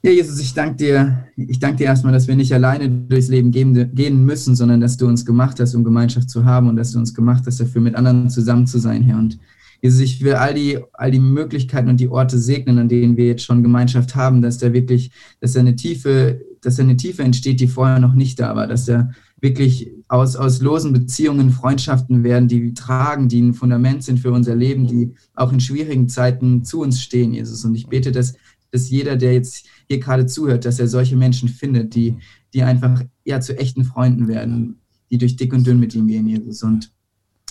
[0.03, 1.27] Ja, Jesus, ich danke dir.
[1.35, 5.07] Ich danke dir erstmal, dass wir nicht alleine durchs Leben gehen müssen, sondern dass du
[5.07, 7.95] uns gemacht hast, um Gemeinschaft zu haben und dass du uns gemacht hast, dafür mit
[7.95, 9.17] anderen zusammen zu sein, Herr.
[9.17, 9.39] Und
[9.81, 13.29] Jesus, ich will all die, all die Möglichkeiten und die Orte segnen, an denen wir
[13.29, 17.23] jetzt schon Gemeinschaft haben, dass da wirklich, dass da eine Tiefe, dass da eine Tiefe
[17.23, 19.11] entsteht, die vorher noch nicht da war, dass da
[19.45, 24.57] wirklich aus, aus losen Beziehungen Freundschaften werden, die tragen, die ein Fundament sind für unser
[24.57, 27.63] Leben, die auch in schwierigen Zeiten zu uns stehen, Jesus.
[27.65, 28.35] Und ich bete, dass,
[28.71, 32.17] dass jeder, der jetzt hier gerade zuhört, dass er solche Menschen findet, die,
[32.55, 34.81] die einfach ja zu echten Freunden werden,
[35.11, 36.63] die durch dick und dünn mit ihm gehen, Jesus.
[36.63, 36.91] Und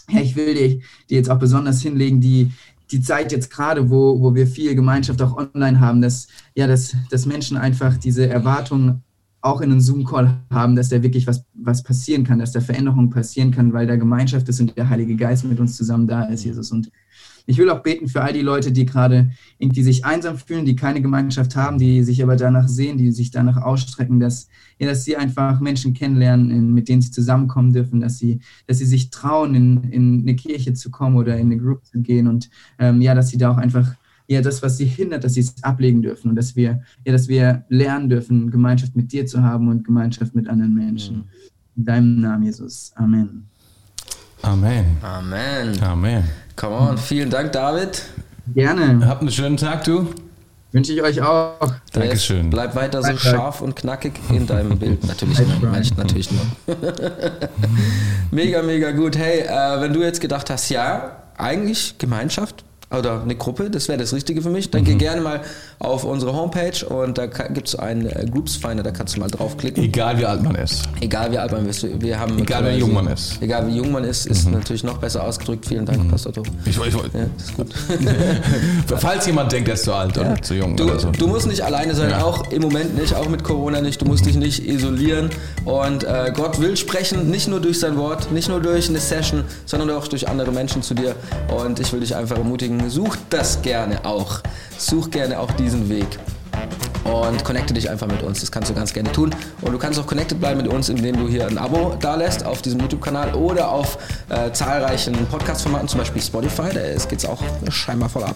[0.10, 0.79] ja, ich will dir,
[1.12, 2.51] dir jetzt auch besonders hinlegen, die,
[2.91, 6.95] die Zeit jetzt gerade, wo, wo wir viel Gemeinschaft auch online haben, dass, ja, dass,
[7.12, 9.03] dass Menschen einfach diese Erwartungen
[9.43, 13.10] auch in einem Zoom-Call haben, dass da wirklich was, was passieren kann, dass da Veränderung
[13.10, 16.45] passieren kann, weil da Gemeinschaft ist und der Heilige Geist mit uns zusammen da ist,
[16.45, 16.71] Jesus.
[16.71, 16.89] Und
[17.45, 20.77] ich will auch beten für all die Leute, die gerade irgendwie sich einsam fühlen, die
[20.77, 24.47] keine Gemeinschaft haben, die sich aber danach sehen, die sich danach ausstrecken, dass,
[24.79, 28.86] ja, dass sie einfach Menschen kennenlernen, mit denen sie zusammenkommen dürfen, dass sie, dass sie
[28.86, 32.49] sich trauen, in, in eine Kirche zu kommen oder in eine Group zu gehen und
[32.79, 33.93] ähm, ja, dass sie da auch einfach
[34.27, 37.27] ja das, was sie hindert, dass sie es ablegen dürfen und dass wir, ja, dass
[37.27, 41.17] wir lernen dürfen, Gemeinschaft mit dir zu haben und Gemeinschaft mit anderen Menschen.
[41.17, 41.23] Mhm.
[41.75, 42.91] In deinem Namen, Jesus.
[42.95, 43.47] Amen.
[44.41, 44.97] Amen.
[45.01, 45.81] Amen.
[45.81, 46.23] Amen.
[46.55, 48.03] Come on, vielen Dank, David.
[48.53, 49.07] Gerne.
[49.07, 50.07] Habt einen schönen Tag, du.
[50.73, 51.71] Wünsche ich euch auch.
[51.91, 52.49] Dankeschön.
[52.49, 55.03] Bleib weiter so scharf und knackig in deinem Bild.
[55.07, 55.71] Natürlich nur.
[55.97, 56.75] Natürlich nur.
[58.31, 59.15] mega, mega gut.
[59.15, 63.97] Hey, äh, wenn du jetzt gedacht hast, ja, eigentlich Gemeinschaft, oder eine Gruppe, das wäre
[63.97, 64.86] das Richtige für mich, dann mhm.
[64.86, 65.41] geh gerne mal
[65.79, 69.29] auf unsere Homepage und da gibt es einen äh, Groups Finder, da kannst du mal
[69.29, 69.84] draufklicken.
[69.84, 70.84] Egal wie alt man ist.
[71.01, 71.86] Egal wie alt man ist.
[72.01, 73.41] Wir haben Egal wie jung man ist.
[73.41, 74.53] Egal wie jung man ist, ist mhm.
[74.53, 75.65] natürlich noch besser ausgedrückt.
[75.65, 76.10] Vielen Dank, mhm.
[76.10, 76.43] Pastor Otto.
[76.65, 76.99] Ich, ich, ja,
[77.38, 77.73] ist gut.
[78.97, 80.21] Falls jemand denkt, er ist zu alt ja.
[80.21, 81.12] oder zu jung du, oder so.
[81.12, 82.23] Du musst nicht alleine sein, ja.
[82.23, 84.01] auch im Moment nicht, auch mit Corona nicht.
[84.01, 85.29] Du musst dich nicht isolieren
[85.65, 89.43] und äh, Gott will sprechen, nicht nur durch sein Wort, nicht nur durch eine Session,
[89.65, 91.15] sondern auch durch andere Menschen zu dir
[91.60, 94.39] und ich will dich einfach ermutigen, such das gerne auch.
[94.77, 96.19] Such gerne auch diesen Weg
[97.03, 98.39] und connecte dich einfach mit uns.
[98.39, 99.31] Das kannst du ganz gerne tun.
[99.61, 102.45] Und du kannst auch connected bleiben mit uns, indem du hier ein Abo da lässt
[102.45, 103.97] auf diesem YouTube-Kanal oder auf
[104.29, 106.69] äh, zahlreichen Podcast-Formaten, zum Beispiel Spotify.
[106.73, 108.35] Da geht es auch scheinbar voll ab.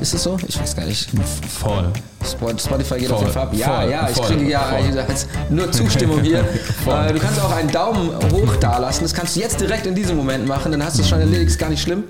[0.00, 0.36] Ist es so?
[0.46, 1.10] Ich weiß gar nicht.
[1.60, 1.92] Voll.
[2.24, 3.16] Spotify geht voll.
[3.16, 3.54] auf jeden Fall ab.
[3.54, 3.90] Ja, voll.
[3.90, 4.26] ja, ich voll.
[4.26, 4.64] kriege ja
[5.50, 6.40] nur Zustimmung hier.
[6.86, 9.04] äh, du kannst auch einen Daumen hoch da lassen.
[9.04, 10.72] Das kannst du jetzt direkt in diesem Moment machen.
[10.72, 11.50] Dann hast du es schon erledigt.
[11.50, 12.04] Ist gar nicht schlimm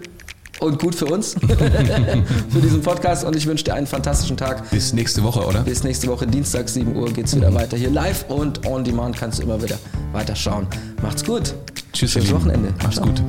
[0.61, 1.35] und gut für uns,
[2.51, 3.25] für diesen Podcast.
[3.25, 4.71] Und ich wünsche dir einen fantastischen Tag.
[4.71, 5.61] Bis nächste Woche, oder?
[5.63, 9.17] Bis nächste Woche, Dienstag, 7 Uhr, geht es wieder weiter hier live und on demand
[9.17, 9.79] kannst du immer wieder
[10.13, 10.67] weiterschauen.
[11.03, 11.55] Macht's gut.
[11.93, 12.13] Tschüss.
[12.13, 12.73] Schönes Wochenende.
[12.83, 13.07] Macht's Ciao.
[13.07, 13.23] gut.